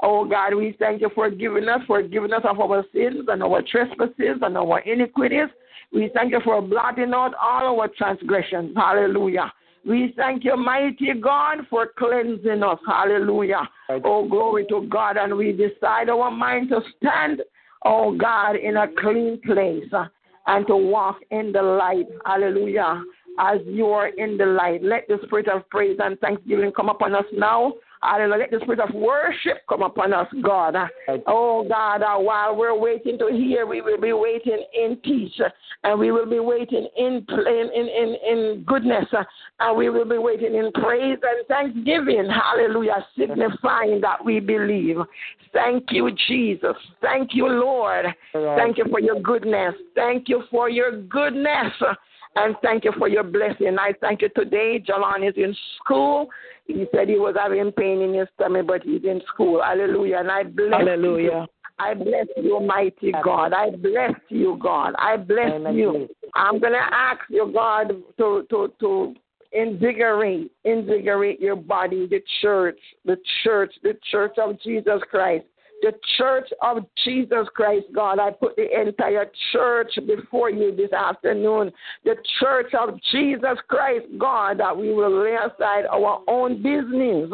[0.00, 3.42] Oh God, we thank you for giving us, for giving us of our sins and
[3.42, 5.48] our trespasses and our iniquities.
[5.92, 8.76] We thank you for blotting out all our transgressions.
[8.76, 9.52] Hallelujah.
[9.86, 12.78] We thank you, mighty God, for cleansing us.
[12.86, 13.68] Hallelujah.
[13.90, 15.16] Oh, glory to God.
[15.16, 17.42] And we decide our mind to stand,
[17.84, 19.84] oh God, in a clean place
[20.46, 22.06] and to walk in the light.
[22.24, 23.02] Hallelujah.
[23.38, 27.14] As you are in the light, let the spirit of praise and thanksgiving come upon
[27.14, 27.72] us now.
[28.04, 28.40] Hallelujah.
[28.40, 30.76] Let the spirit of worship come upon us, God.
[31.26, 35.40] Oh, God, while we're waiting to hear, we will be waiting in peace.
[35.84, 39.06] And we will be waiting in, in, in, in, goodness.
[39.58, 42.28] And we will be waiting in praise and thanksgiving.
[42.28, 43.06] Hallelujah.
[43.18, 44.98] Signifying that we believe.
[45.54, 46.76] Thank you, Jesus.
[47.00, 48.06] Thank you, Lord.
[48.58, 49.74] Thank you for your goodness.
[49.94, 51.72] Thank you for your goodness.
[52.36, 53.76] And thank you for your blessing.
[53.78, 54.82] I thank you today.
[54.86, 56.28] Jalon is in school.
[56.66, 59.62] He said he was having pain in his stomach, but he's in school.
[59.62, 60.18] Hallelujah.
[60.18, 61.24] And I bless Hallelujah.
[61.24, 61.46] you.
[61.78, 63.52] I bless you, mighty God.
[63.52, 64.94] I bless you, God.
[64.98, 66.08] I bless you.
[66.34, 69.14] I'm gonna ask you, God, to to to
[69.52, 75.46] invigorate, invigorate your body, the church, the church, the church of Jesus Christ.
[75.82, 81.72] The church of Jesus Christ, God, I put the entire church before you this afternoon.
[82.04, 87.30] The church of Jesus Christ, God, that we will lay aside our own business.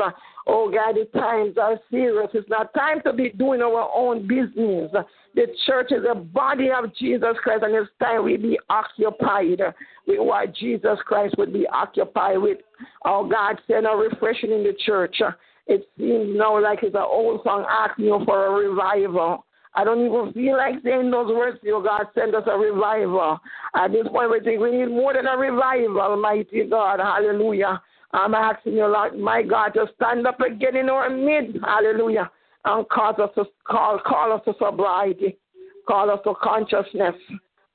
[0.49, 2.31] Oh, God, the times are serious.
[2.35, 4.91] It's not time to be doing our own business.
[5.35, 9.61] The church is a body of Jesus Christ, and it's time we be occupied
[10.09, 12.59] with what Jesus Christ would be occupied with.
[13.05, 15.23] Oh, God, send a refreshing in the church.
[15.71, 19.47] It seems now like it's an old song asking you for a revival.
[19.73, 22.07] I don't even feel like saying those words to you, God.
[22.13, 23.39] Send us a revival.
[23.77, 26.99] At this point, we think we need more than a revival, mighty God.
[26.99, 27.81] Hallelujah.
[28.13, 31.59] I'm asking you, Lord, my God, to stand up again in our midst.
[31.63, 32.29] Hallelujah.
[32.65, 35.39] And cause us to call, call us to sobriety.
[35.87, 37.15] Call us to consciousness.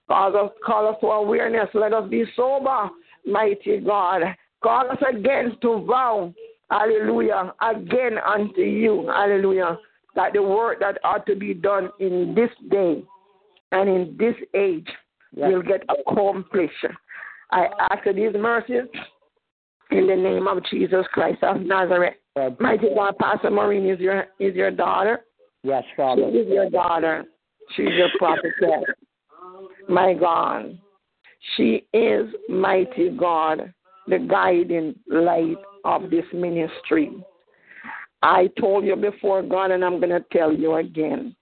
[0.09, 1.69] Call us, call us to awareness.
[1.73, 2.89] Let us be sober,
[3.25, 4.21] mighty God.
[4.61, 6.33] Call us again to vow.
[6.69, 7.53] Hallelujah.
[7.61, 9.07] Again unto you.
[9.13, 9.77] Hallelujah.
[10.15, 13.03] That the work that ought to be done in this day
[13.71, 14.87] and in this age
[15.35, 16.73] will get accomplished.
[17.51, 18.85] I ask for these mercies
[19.91, 22.15] in the name of Jesus Christ of Nazareth.
[22.59, 25.21] Mighty God, Pastor Maureen is your is your daughter.
[25.63, 26.29] Yes, Father.
[26.31, 27.25] She is your daughter.
[27.75, 28.95] She's your prophetess.
[29.87, 30.77] My God.
[31.55, 33.73] She is mighty God,
[34.07, 37.11] the guiding light of this ministry.
[38.21, 41.35] I told you before, God, and I'm going to tell you again.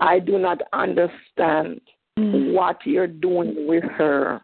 [0.00, 1.80] I do not understand
[2.18, 2.52] mm.
[2.52, 4.40] what you're doing with her.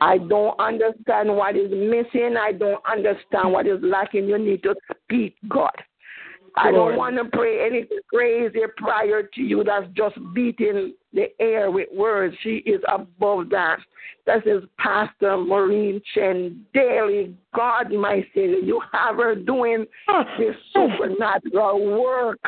[0.00, 2.36] I don't understand what is missing.
[2.38, 4.26] I don't understand what is lacking.
[4.28, 4.74] You need to
[5.04, 5.70] speak, God.
[6.56, 11.70] I don't want to pray anything crazy prior to you that's just beating the air
[11.70, 12.34] with words.
[12.42, 13.78] She is above that.
[14.24, 17.34] This is Pastor Maureen Chen daily.
[17.54, 22.40] God, my Savior, you have her doing ah, this supernatural work.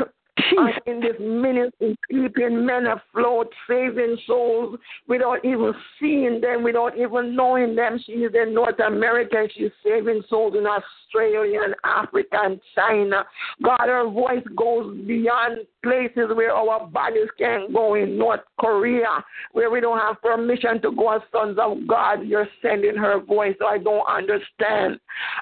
[0.57, 7.35] And in this ministry, keeping men afloat, saving souls without even seeing them, without even
[7.35, 7.99] knowing them.
[8.05, 9.47] She is in North America.
[9.55, 13.25] She's saving souls in Australia and Africa and China.
[13.63, 19.71] God, her voice goes beyond places where our bodies can't go in North Korea, where
[19.71, 22.27] we don't have permission to go as sons of God.
[22.27, 23.55] You're sending her voice.
[23.59, 24.99] So I don't understand.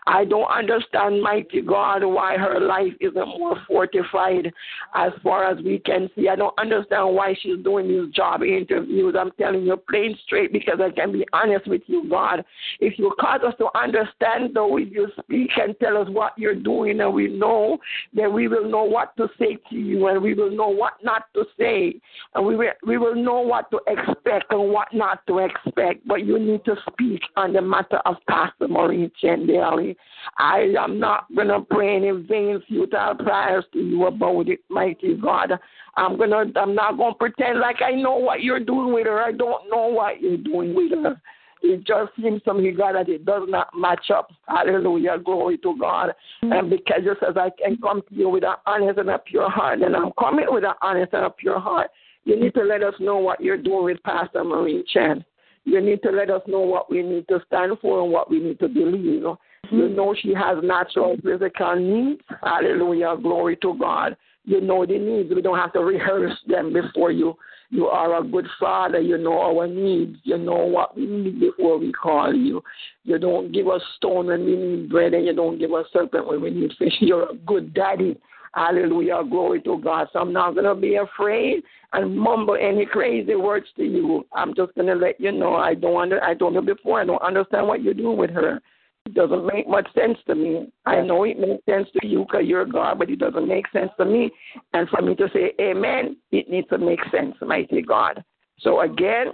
[0.06, 4.52] I don't understand, mighty God, why her life isn't more fortified
[4.94, 6.28] as far as we can see.
[6.28, 9.14] I don't understand why she's doing these job interviews.
[9.18, 12.44] I'm telling you plain straight because I can be honest with you, God.
[12.80, 16.54] If you cause us to understand, though, if you speak and tell us what you're
[16.54, 17.78] doing and we know,
[18.12, 21.24] then we will know what to say to you and we will know what not
[21.34, 22.00] to say.
[22.34, 26.06] And we will, we will know what to expect and what not to expect.
[26.06, 29.96] But you need to speak on the matter of Pastor Maureen Chendeli.
[30.38, 35.14] I am not going to pray any vain, futile prayers to you about it, mighty
[35.14, 35.52] God.
[35.96, 39.20] I'm gonna I'm not gonna pretend like I know what you're doing with her.
[39.22, 41.20] I don't know what you're doing with her.
[41.62, 44.30] It just seems to me, God, that it does not match up.
[44.46, 45.16] Hallelujah.
[45.24, 46.10] Glory to God.
[46.44, 46.58] Mm.
[46.58, 49.50] And because you says I can come to you with an honest and a pure
[49.50, 51.90] heart, and I'm coming with an honest and a pure heart.
[52.24, 55.24] You need to let us know what you're doing with Pastor Maureen Chen.
[55.64, 58.38] You need to let us know what we need to stand for and what we
[58.40, 59.22] need to believe.
[59.22, 59.38] You
[59.72, 59.96] mm.
[59.96, 62.20] know she has natural physical needs.
[62.42, 63.16] Hallelujah.
[63.22, 64.16] Glory to God.
[64.46, 65.34] You know the needs.
[65.34, 67.36] We don't have to rehearse them before you.
[67.70, 69.00] You are a good father.
[69.00, 70.18] You know our needs.
[70.22, 72.62] You know what we need before we call you.
[73.02, 76.28] You don't give us stone when we need bread, and you don't give us serpent
[76.28, 76.94] when we need fish.
[77.00, 78.16] You're a good daddy.
[78.54, 79.22] Hallelujah.
[79.28, 80.08] Glory to God.
[80.12, 81.62] So I'm not going to be afraid
[81.92, 84.24] and mumble any crazy words to you.
[84.32, 87.04] I'm just going to let you know I don't under, I told you before, I
[87.04, 88.62] don't understand what you're doing with her.
[89.06, 90.72] It doesn't make much sense to me.
[90.84, 93.90] I know it makes sense to you because you're God, but it doesn't make sense
[93.98, 94.32] to me.
[94.72, 98.24] And for me to say amen, it needs to make sense, mighty God.
[98.58, 99.28] So again,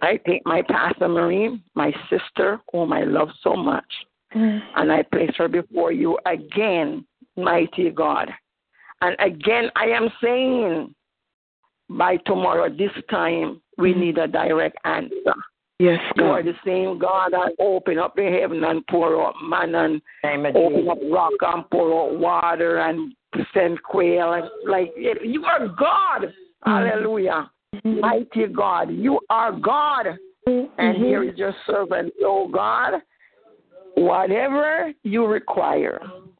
[0.00, 3.84] I take my Pastor Marie, my sister, whom I love so much,
[4.34, 4.60] mm.
[4.76, 7.04] and I place her before you again,
[7.36, 8.30] mighty God.
[9.02, 10.94] And again, I am saying
[11.90, 13.98] by tomorrow, this time, we mm.
[13.98, 15.34] need a direct answer.
[15.80, 19.74] Yes, You are the same God that open up the heaven and pour out man
[19.74, 23.14] and Name of open up rock and pour out water and
[23.54, 26.34] send quail and like you are God.
[26.66, 27.50] Hallelujah.
[27.82, 28.90] Mighty God.
[28.90, 30.18] You are God.
[30.46, 33.00] And here is your servant, oh God.
[33.94, 35.98] Whatever you require,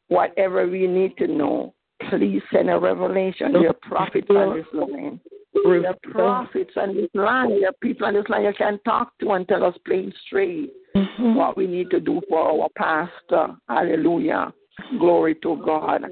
[0.09, 1.73] whatever we need to know,
[2.11, 5.19] please send a revelation your prophet on this line.
[5.53, 9.47] Your prophets and this line, your people on this line you can talk to and
[9.47, 10.71] tell us plain straight
[11.17, 13.55] what we need to do for our pastor.
[13.67, 14.53] Hallelujah.
[14.97, 16.03] Glory to God.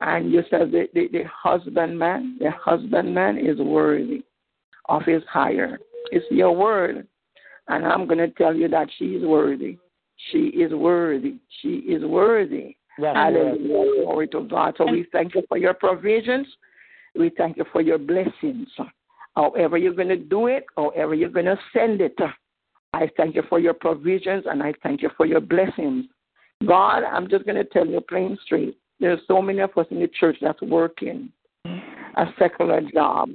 [0.00, 4.22] And you said the, the, the husbandman, the husbandman is worthy
[4.88, 5.78] of his hire.
[6.10, 7.06] It's your word.
[7.68, 9.78] And I'm going to tell you that she is worthy.
[10.30, 11.36] She is worthy.
[11.60, 12.76] She is worthy.
[12.98, 13.14] Yes.
[13.16, 14.04] Hallelujah.
[14.04, 14.74] Glory to God.
[14.76, 16.46] So we thank you for your provisions.
[17.18, 18.68] We thank you for your blessings.
[19.36, 22.16] However you're going to do it, however you're going to send it,
[22.92, 26.06] I thank you for your provisions and I thank you for your blessings.
[26.66, 28.76] God, I'm just going to tell you plain straight.
[29.00, 31.32] There's so many of us in the church that's working
[32.16, 33.30] a secular job,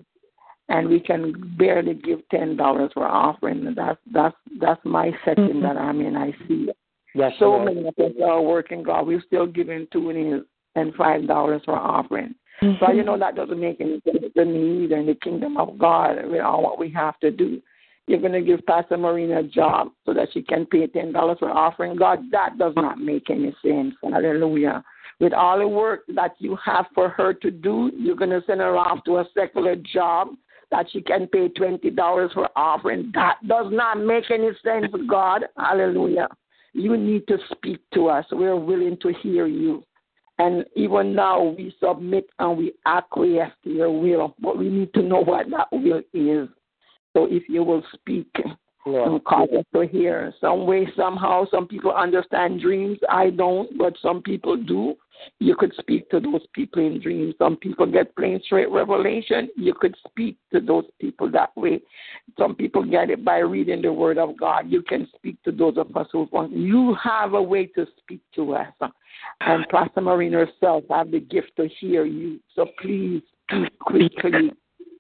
[0.70, 3.74] and we can barely give ten dollars for offering.
[3.76, 6.16] That's that's that's my setting that I'm in.
[6.16, 6.78] I see it.
[7.16, 9.08] Yes, So many of us are working, God.
[9.08, 10.46] We're still giving two and
[10.76, 12.36] and five dollars for offering.
[12.80, 15.78] But you know that doesn't make any sense to me either in the kingdom of
[15.78, 17.62] God with all what we have to do.
[18.08, 21.52] You're gonna give Pastor Maureen a job so that she can pay ten dollars for
[21.52, 21.98] offering.
[21.98, 23.96] God, that does not make any sense.
[24.02, 24.84] Hallelujah.
[25.20, 28.78] With all the work that you have for her to do, you're gonna send her
[28.78, 30.30] off to a secular job
[30.72, 33.12] that she can pay twenty dollars for offering.
[33.14, 35.46] That does not make any sense, God.
[35.58, 36.30] Hallelujah.
[36.74, 38.26] You need to speak to us.
[38.32, 39.84] We're willing to hear you.
[40.40, 45.02] And even now, we submit and we acquiesce to your will, but we need to
[45.02, 46.48] know what that will is.
[47.16, 48.32] So if you will speak
[48.96, 52.98] and cause us to hear, some way, somehow, some people understand dreams.
[53.10, 54.96] I don't, but some people do.
[55.40, 57.34] You could speak to those people in dreams.
[57.40, 59.50] Some people get plain straight revelation.
[59.56, 61.82] You could speak to those people that way.
[62.38, 64.66] Some people get it by reading the Word of God.
[64.68, 66.52] You can speak to those of us who want.
[66.52, 68.68] You have a way to speak to us.
[69.42, 72.40] And Pastor Maureen herself have the gift to hear you.
[72.56, 74.52] So please speak quickly.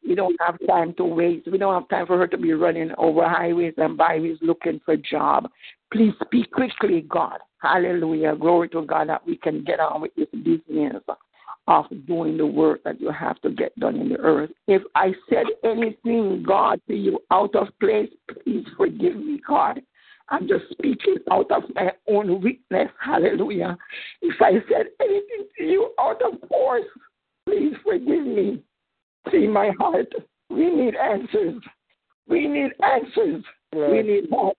[0.08, 1.52] We don't have time to waste.
[1.52, 4.94] We don't have time for her to be running over highways and byways looking for
[4.94, 5.50] a job.
[5.92, 7.40] Please speak quickly, God.
[7.62, 8.36] Hallelujah.
[8.36, 11.04] Glory to God that we can get on with this business
[11.68, 14.52] of doing the work that you have to get done in the earth.
[14.68, 18.10] If I said anything, God, to you out of place,
[18.44, 19.82] please forgive me, God.
[20.30, 22.90] I'm just speaking out of my own weakness.
[23.04, 23.78] Hallelujah.
[24.22, 26.86] If I said anything to you out of force,
[27.46, 28.64] please forgive me.
[29.32, 30.12] See my heart.
[30.49, 31.62] We need answers.
[32.28, 33.44] We need answers.
[33.74, 34.58] We need help.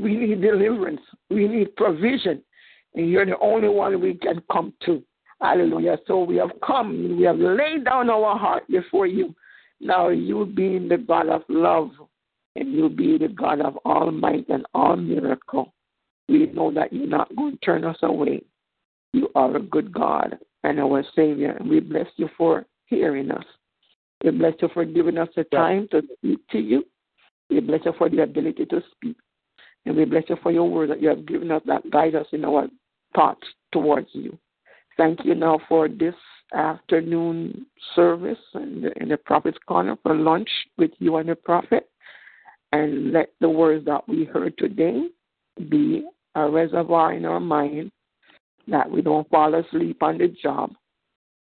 [0.00, 1.00] We need deliverance.
[1.28, 2.42] We need provision.
[2.94, 5.02] And you're the only one we can come to.
[5.40, 5.98] Hallelujah.
[6.06, 7.16] So we have come.
[7.18, 9.34] We have laid down our heart before you.
[9.80, 11.90] Now you being the God of love
[12.56, 15.72] and you be the God of all might and all miracle.
[16.28, 18.42] We know that you're not going to turn us away.
[19.12, 23.44] You are a good God and our Savior, and we bless you for hearing us.
[24.22, 26.84] We bless you for giving us the time to speak to you.
[27.48, 29.16] We bless you for the ability to speak.
[29.86, 32.26] And we bless you for your word that you have given us that guide us
[32.32, 32.68] in our
[33.14, 34.38] thoughts towards you.
[34.96, 36.14] Thank you now for this
[36.54, 41.88] afternoon service in the, in the Prophet's Corner for lunch with you and the Prophet.
[42.72, 45.06] And let the words that we heard today
[45.68, 47.90] be a reservoir in our mind
[48.68, 50.72] that we don't fall asleep on the job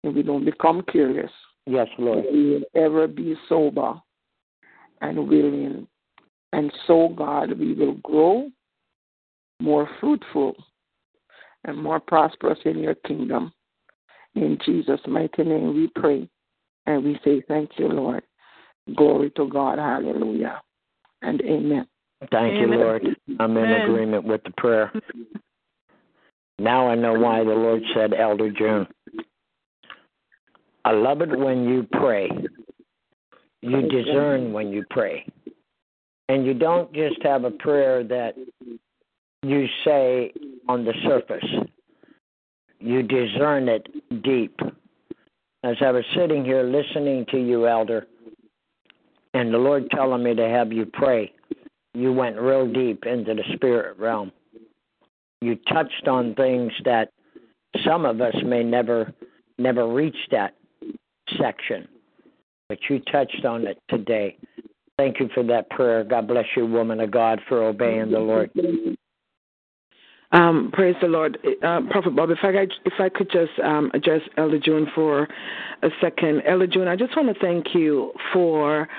[0.04, 1.32] and we don't become curious.
[1.68, 2.26] Yes, Lord.
[2.32, 3.96] We will ever be sober
[5.02, 5.88] and willing.
[6.54, 8.50] And so, God, we will grow
[9.60, 10.56] more fruitful
[11.66, 13.52] and more prosperous in your kingdom.
[14.36, 16.30] In Jesus' mighty name we pray.
[16.86, 18.24] And we say, Thank you, Lord.
[18.96, 19.78] Glory to God.
[19.78, 20.62] Hallelujah.
[21.22, 21.86] And amen.
[22.32, 23.04] Thank you, Lord.
[23.40, 23.82] I'm in Amen.
[23.82, 24.92] agreement with the prayer.
[26.60, 28.88] Now I know why the Lord said, Elder June.
[30.88, 32.32] I love it when you pray.
[33.62, 35.26] You discern when you pray.
[36.30, 38.36] And you don't just have a prayer that
[39.44, 40.32] you say
[40.70, 41.44] on the surface.
[42.80, 43.86] You discern it
[44.24, 44.58] deep.
[45.66, 48.08] As I was sitting here listening to you, Elder,
[49.34, 51.34] and the Lord telling me to have you pray,
[51.96, 54.32] you went real deep into the spirit realm.
[55.42, 57.12] You touched on things that
[57.86, 59.14] some of us may never
[59.60, 60.54] never reach that
[61.40, 61.88] section.
[62.70, 64.38] But you touched on it today.
[64.98, 66.04] Thank you for that prayer.
[66.04, 68.52] God bless you, woman of God, for obeying the Lord.
[70.34, 72.32] Um, praise the Lord, uh, Prophet Bob.
[72.32, 75.24] If I if I could just um, address Elder June for
[75.84, 78.90] a second, Elder June, I just want to thank you for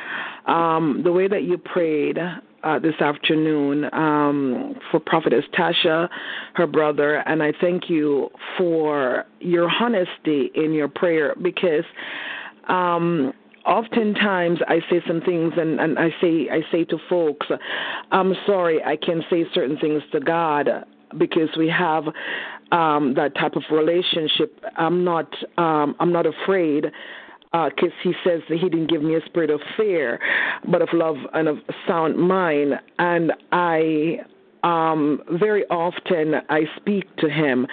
[0.47, 2.17] um, the way that you prayed
[2.65, 6.09] uh, this afternoon um, for Prophetess Tasha,
[6.55, 11.85] her brother, and I thank you for your honesty in your prayer because.
[12.69, 13.33] Um,
[13.65, 17.47] oftentimes I say some things and, and I say I say to folks,
[18.11, 20.69] I'm sorry I can say certain things to God
[21.19, 22.05] because we have
[22.73, 24.63] um, that type of relationship.
[24.77, 26.87] I'm not um, I'm not afraid
[27.53, 30.21] because uh, he says that he didn't give me a spirit of fear,
[30.71, 32.75] but of love and of sound mind.
[32.99, 34.19] And I
[34.63, 37.67] um, very often I speak to him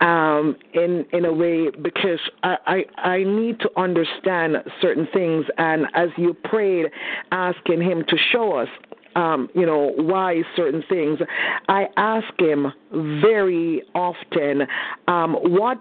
[0.00, 5.44] um, in in a way because I, I I need to understand certain things.
[5.58, 6.86] And as you prayed,
[7.30, 8.68] asking him to show us
[9.16, 11.20] um, you know, why certain things.
[11.68, 14.62] I ask him very often,
[15.06, 15.78] um, what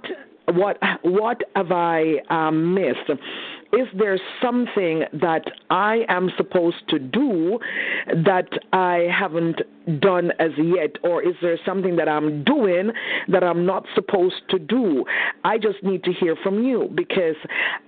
[0.47, 3.09] what what have I um, missed?
[3.73, 7.57] Is there something that I am supposed to do
[8.07, 9.61] that I haven't
[9.99, 12.91] done as yet, or is there something that I'm doing
[13.29, 15.05] that I'm not supposed to do?
[15.43, 17.35] I just need to hear from you because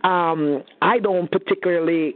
[0.04, 2.16] um, I don't particularly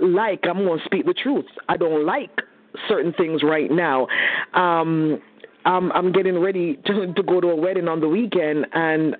[0.00, 1.46] like, I'm going to speak the truth.
[1.68, 2.40] I don't like
[2.88, 4.06] certain things right now.
[4.54, 5.20] Um,
[5.64, 9.16] I'm, I'm getting ready to, to go to a wedding on the weekend, and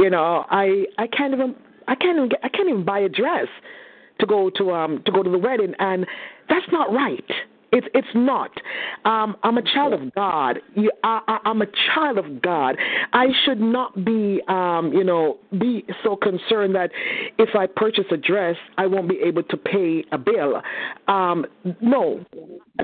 [0.00, 1.54] you know, I I can't even
[1.86, 3.46] I can't even get, I can't even buy a dress
[4.20, 6.06] to go to um to go to the wedding, and
[6.48, 7.24] that's not right.
[7.74, 8.52] It's it's not.
[9.04, 10.60] Um, I'm a child of God.
[11.02, 12.76] I, I'm a child of God.
[13.12, 16.90] I should not be, um, you know, be so concerned that
[17.36, 20.62] if I purchase a dress, I won't be able to pay a bill.
[21.08, 21.46] Um,
[21.80, 22.24] no,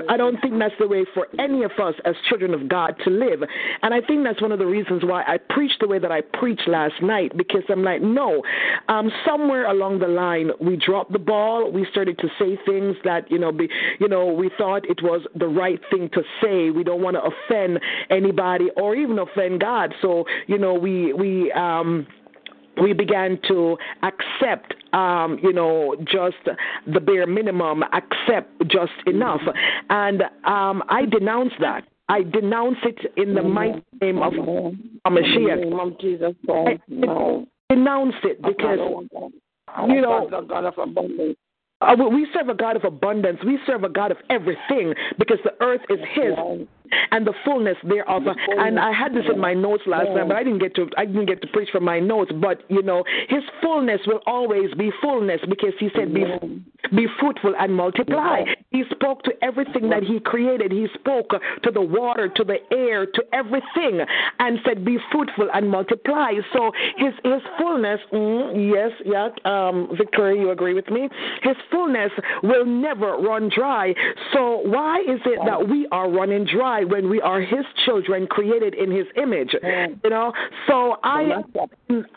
[0.09, 3.11] I don't think that's the way for any of us as children of God to
[3.11, 3.43] live.
[3.83, 6.21] And I think that's one of the reasons why I preached the way that I
[6.21, 8.43] preached last night because I'm like, no,
[8.89, 11.71] um, somewhere along the line we dropped the ball.
[11.71, 13.69] We started to say things that you know, be,
[14.01, 16.71] you know, we thought thought it was the right thing to say.
[16.71, 17.81] We don't want to offend
[18.11, 19.95] anybody or even offend God.
[20.01, 22.07] So, you know, we we um
[22.81, 26.37] we began to accept, um, you know, just
[26.87, 29.43] the bare minimum, accept just enough.
[29.91, 31.85] And um, I denounce that.
[32.09, 35.61] I denounce it in the mighty name of Mashiach.
[35.61, 36.81] name of Jesus Christ.
[36.89, 37.47] No.
[37.69, 38.79] Denounce it because,
[39.89, 41.37] you know, God of abundance.
[41.81, 43.39] Uh, we serve a God of abundance.
[43.45, 46.35] We serve a God of everything because the earth is His
[47.11, 48.23] and the fullness thereof.
[48.59, 51.07] And I had this in my notes last time, but I didn't get to I
[51.07, 52.33] didn't get to preach from my notes.
[52.41, 56.25] But you know, His fullness will always be fullness because He said, "Be
[56.95, 60.73] be fruitful and multiply." He spoke to everything that He created.
[60.73, 61.31] He spoke
[61.63, 64.01] to the water, to the air, to everything,
[64.39, 70.41] and said, "Be fruitful and multiply." So His His fullness, mm, yes, yeah, um, Victoria,
[70.41, 71.09] you agree with me?
[71.43, 72.13] His fullness
[72.43, 73.95] will never run dry.
[74.33, 78.75] So why is it that we are running dry when we are His children, created
[78.75, 79.55] in His image?
[80.05, 80.33] You know.
[80.67, 81.43] So I,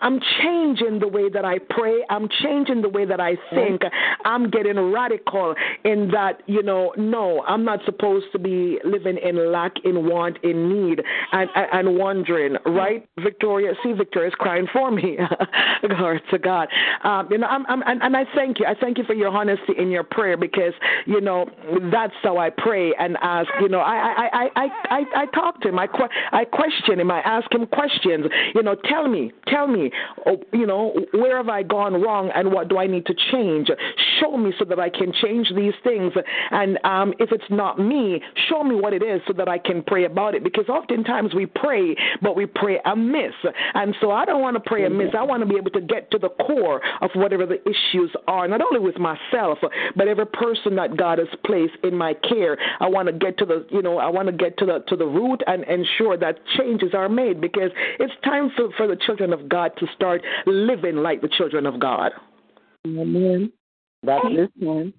[0.01, 2.03] I'm changing the way that I pray.
[2.09, 3.81] I'm changing the way that I think.
[4.25, 6.41] I'm getting radical in that.
[6.47, 11.01] You know, no, I'm not supposed to be living in lack, in want, in need,
[11.31, 12.57] and and, and wondering.
[12.65, 13.73] Right, Victoria?
[13.83, 15.17] See, Victoria's crying for me.
[15.87, 16.67] Glory to God.
[17.03, 18.65] Um, you know, I'm, I'm, and, and I thank you.
[18.65, 20.73] I thank you for your honesty in your prayer because
[21.05, 21.45] you know
[21.91, 23.49] that's how I pray and ask.
[23.61, 25.79] You know, I, I I I I I, talk to him.
[25.79, 25.87] I
[26.31, 27.11] I question him.
[27.11, 28.25] I ask him questions.
[28.53, 29.91] You know, tell me, tell me,
[30.25, 33.69] oh, you know, where have I gone wrong and what do I need to change?
[34.19, 36.13] Show me so that I can change these things.
[36.51, 39.83] And um, if it's not me, show me what it is so that I can
[39.83, 40.43] pray about it.
[40.43, 43.33] Because oftentimes we pray, but we pray amiss.
[43.73, 45.09] And so I don't want to pray amiss.
[45.17, 48.47] I want to be able to get to the core of whatever the issues are,
[48.47, 49.59] not only with myself,
[49.95, 52.57] but every person that God has placed in my care.
[52.79, 54.95] I want to get to the, you know, I want to get to the to
[54.95, 59.33] the root and ensure that changes are made because it's time for, for the children
[59.33, 62.11] of God to start living like the children of God.
[62.85, 63.51] Amen.
[64.03, 64.93] That's this one.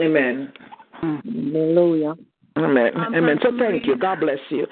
[0.00, 0.52] Amen.
[1.00, 2.14] Hallelujah.
[2.56, 2.92] Amen.
[3.14, 3.38] Amen.
[3.42, 3.96] So thank you.
[3.96, 4.66] God bless you.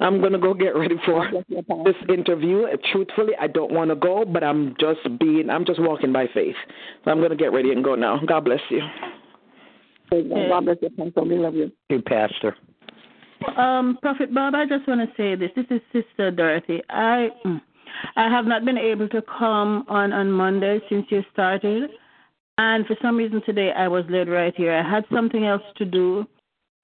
[0.00, 1.28] I'm going to go get ready for
[1.84, 2.62] this interview.
[2.62, 6.26] Uh, Truthfully, I don't want to go, but I'm just being, I'm just walking by
[6.32, 6.54] faith.
[7.04, 8.20] So I'm going to get ready and go now.
[8.26, 8.80] God bless you.
[10.48, 11.22] God bless you, Pastor.
[11.22, 11.72] We love you.
[11.88, 12.56] You, Pastor.
[13.56, 15.50] Um, Prophet Bob, I just want to say this.
[15.56, 16.80] This is Sister Dorothy.
[16.90, 17.60] I mm,
[18.16, 21.90] I have not been able to come on on Monday since you started,
[22.58, 24.72] and for some reason today I was led right here.
[24.72, 26.26] I had something else to do,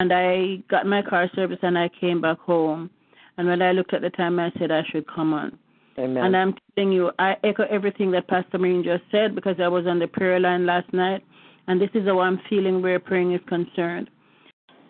[0.00, 2.90] and I got my car service and I came back home.
[3.36, 5.56] And when I looked at the time, I said I should come on.
[5.96, 6.24] Amen.
[6.24, 9.86] And I'm telling you, I echo everything that Pastor Maureen just said because I was
[9.86, 11.24] on the prayer line last night,
[11.68, 14.10] and this is how I'm feeling where praying is concerned.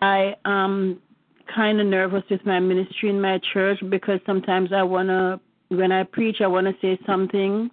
[0.01, 1.01] I am
[1.53, 5.39] kind of nervous with my ministry in my church because sometimes I want to,
[5.75, 7.69] when I preach, I want to say something,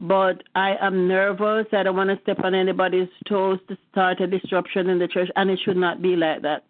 [0.00, 1.66] but I am nervous.
[1.72, 5.30] I don't want to step on anybody's toes to start a disruption in the church,
[5.36, 6.64] and it should not be like that.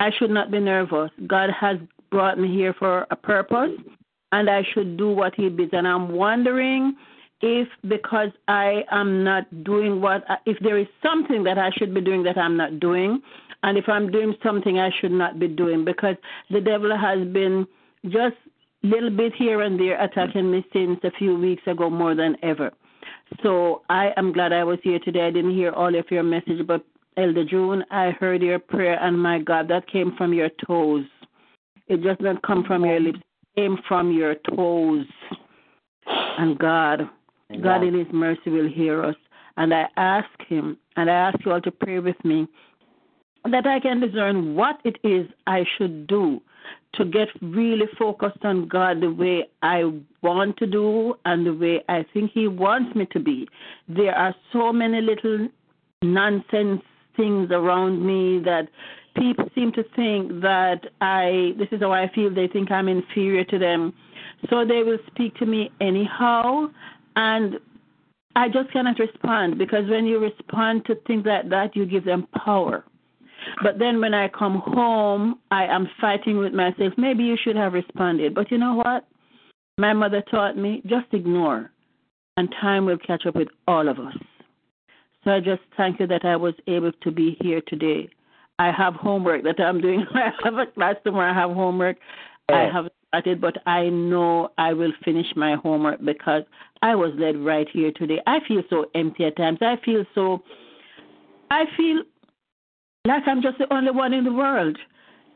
[0.00, 1.10] I should not be nervous.
[1.26, 1.78] God has
[2.10, 3.70] brought me here for a purpose,
[4.32, 5.72] and I should do what He bids.
[5.72, 6.96] And I'm wondering
[7.44, 12.00] if because I am not doing what, if there is something that I should be
[12.00, 13.20] doing that I'm not doing,
[13.62, 16.16] and if I'm doing something I should not be doing, because
[16.50, 17.66] the devil has been
[18.04, 18.36] just
[18.82, 22.70] little bit here and there attacking me since a few weeks ago more than ever.
[23.42, 25.26] So I am glad I was here today.
[25.26, 26.82] I didn't hear all of your message, but
[27.18, 31.04] Elder June, I heard your prayer, and my God, that came from your toes.
[31.88, 33.18] It just not come from your lips.
[33.18, 35.06] It came from your toes.
[36.06, 37.08] And God,
[37.62, 39.16] God in His mercy will hear us.
[39.56, 42.48] And I ask Him, and I ask you all to pray with me,
[43.50, 46.40] that I can discern what it is I should do
[46.94, 49.92] to get really focused on God the way I
[50.22, 53.48] want to do and the way I think He wants me to be.
[53.88, 55.48] There are so many little
[56.02, 56.82] nonsense
[57.16, 58.68] things around me that
[59.16, 63.44] people seem to think that I, this is how I feel, they think I'm inferior
[63.44, 63.92] to them.
[64.50, 66.68] So they will speak to me anyhow,
[67.16, 67.58] and
[68.36, 72.26] I just cannot respond because when you respond to things like that, you give them
[72.44, 72.84] power.
[73.62, 76.94] But then when I come home, I am fighting with myself.
[76.96, 78.34] Maybe you should have responded.
[78.34, 79.06] But you know what?
[79.78, 81.70] My mother taught me just ignore,
[82.36, 84.14] and time will catch up with all of us.
[85.24, 88.08] So I just thank you that I was able to be here today.
[88.58, 90.06] I have homework that I'm doing.
[90.14, 91.30] I have a class tomorrow.
[91.30, 91.96] I have homework.
[92.48, 92.72] I oh.
[92.72, 96.42] have started, but I know I will finish my homework because
[96.82, 98.20] I was led right here today.
[98.26, 99.58] I feel so empty at times.
[99.60, 100.42] I feel so.
[101.50, 102.02] I feel
[103.06, 104.76] like I'm just the only one in the world.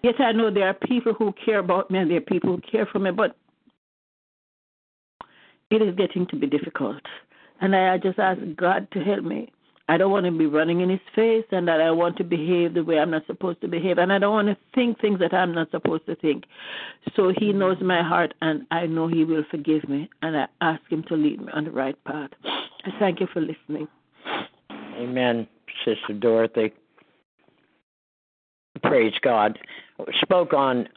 [0.03, 2.61] Yet I know there are people who care about me and there are people who
[2.71, 3.37] care for me, but
[5.71, 7.03] it is getting to be difficult.
[7.61, 9.51] And I just ask God to help me.
[9.89, 12.75] I don't want to be running in his face and that I want to behave
[12.75, 15.33] the way I'm not supposed to behave and I don't want to think things that
[15.33, 16.45] I'm not supposed to think.
[17.17, 20.83] So he knows my heart and I know he will forgive me and I ask
[20.91, 22.31] him to lead me on the right path.
[22.45, 23.89] I thank you for listening.
[24.97, 25.47] Amen,
[25.85, 26.73] Sister Dorothy.
[28.83, 29.59] Praise God.
[30.21, 30.89] Spoke on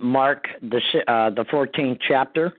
[0.00, 2.54] Mark the uh, the 14th chapter.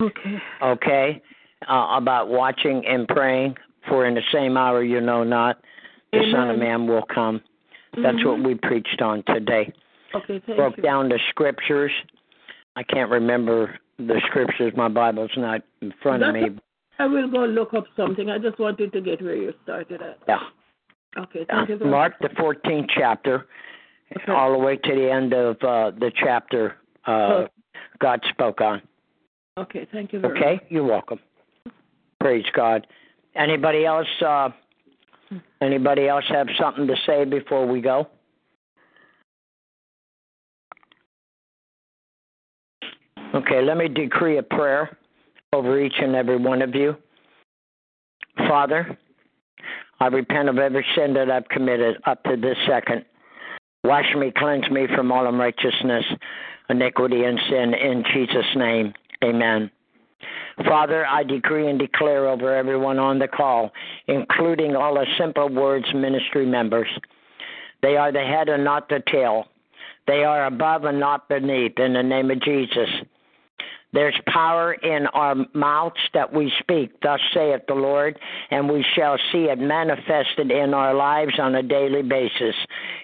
[0.00, 0.38] Okay.
[0.62, 1.22] Okay,
[1.68, 3.54] uh, about watching and praying.
[3.88, 5.60] For in the same hour you know not,
[6.12, 7.40] the Son of Man will come.
[8.02, 9.72] That's what we preached on today.
[10.14, 10.82] Okay, thank Broke you.
[10.82, 11.92] down the scriptures.
[12.76, 14.72] I can't remember the scriptures.
[14.76, 16.58] My Bible's not in front of me.
[16.98, 18.28] I will go look up something.
[18.28, 20.18] I just wanted to get where you started at.
[20.28, 20.38] Yeah.
[21.18, 23.46] Okay, thank you very Mark the 14th chapter,
[24.14, 24.32] Okay.
[24.32, 26.76] all the way to the end of uh, the chapter
[27.06, 27.48] uh, Oh.
[28.00, 28.82] God spoke on.
[29.58, 30.42] Okay, thank you very much.
[30.42, 31.18] Okay, you're welcome.
[32.20, 32.86] Praise God.
[33.36, 34.06] Anybody else?
[34.24, 34.50] Uh,
[35.60, 38.08] anybody else have something to say before we go?
[43.32, 44.96] Okay, let me decree a prayer
[45.52, 46.96] over each and every one of you.
[48.36, 48.98] Father,
[50.00, 53.04] I repent of every sin that I've committed up to this second.
[53.84, 56.04] Wash me, cleanse me from all unrighteousness,
[56.68, 58.92] iniquity, and sin in Jesus' name.
[59.22, 59.70] Amen.
[60.66, 63.72] Father, I decree and declare over everyone on the call,
[64.06, 66.88] including all the Simple Words ministry members.
[67.82, 69.46] They are the head and not the tail.
[70.06, 72.88] They are above and not beneath in the name of Jesus.
[73.92, 78.18] There's power in our mouths that we speak, thus saith the Lord,
[78.50, 82.54] and we shall see it manifested in our lives on a daily basis.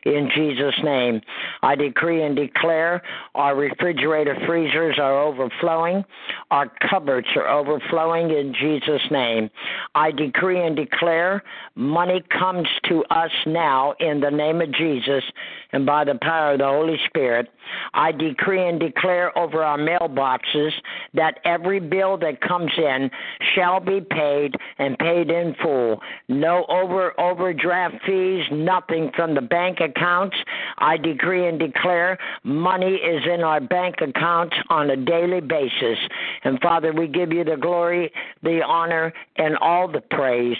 [0.04, 1.20] In Jesus' name,
[1.62, 3.02] I decree and declare
[3.34, 6.04] our refrigerator freezers are overflowing,
[6.52, 9.50] our cupboards are overflowing in Jesus' name.
[9.96, 11.42] I decree and declare
[11.74, 15.24] money comes to us now in the name of Jesus
[15.72, 17.48] and by the power of the Holy Spirit.
[17.94, 20.75] I decree and declare over our mailboxes
[21.14, 23.10] that every bill that comes in
[23.54, 26.00] shall be paid and paid in full.
[26.28, 30.36] No over overdraft fees, nothing from the bank accounts.
[30.78, 35.98] I decree and declare money is in our bank accounts on a daily basis.
[36.44, 38.12] And Father, we give you the glory,
[38.42, 40.56] the honor, and all the praise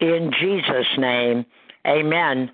[0.00, 1.44] in Jesus' name.
[1.86, 2.50] Amen.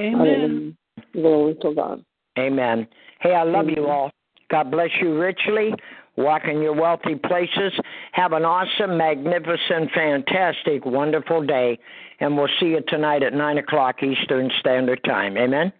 [0.00, 0.76] Amen.
[1.12, 2.04] Glory to God.
[2.38, 2.86] Amen.
[3.20, 4.10] Hey, I love you all.
[4.50, 5.72] God bless you richly.
[6.16, 7.72] Walk in your wealthy places.
[8.12, 11.78] Have an awesome, magnificent, fantastic, wonderful day.
[12.20, 15.36] And we'll see you tonight at 9 o'clock Eastern Standard Time.
[15.36, 15.72] Amen.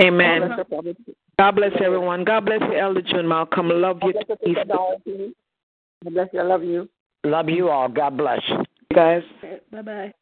[0.00, 0.50] Amen.
[1.38, 2.24] God bless everyone.
[2.24, 3.68] God bless you, Elder June Malcolm.
[3.68, 4.12] Love you.
[4.12, 4.28] God
[6.04, 6.40] bless you.
[6.40, 6.88] I love you.
[7.24, 7.88] Love you all.
[7.88, 8.40] God bless.
[8.94, 9.22] guys.
[9.70, 10.12] Bye bye.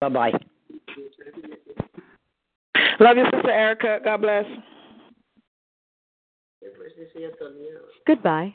[0.00, 0.32] Bye bye.
[2.98, 3.98] Love you, Sister Erica.
[4.04, 4.44] God bless.
[8.06, 8.54] Goodbye.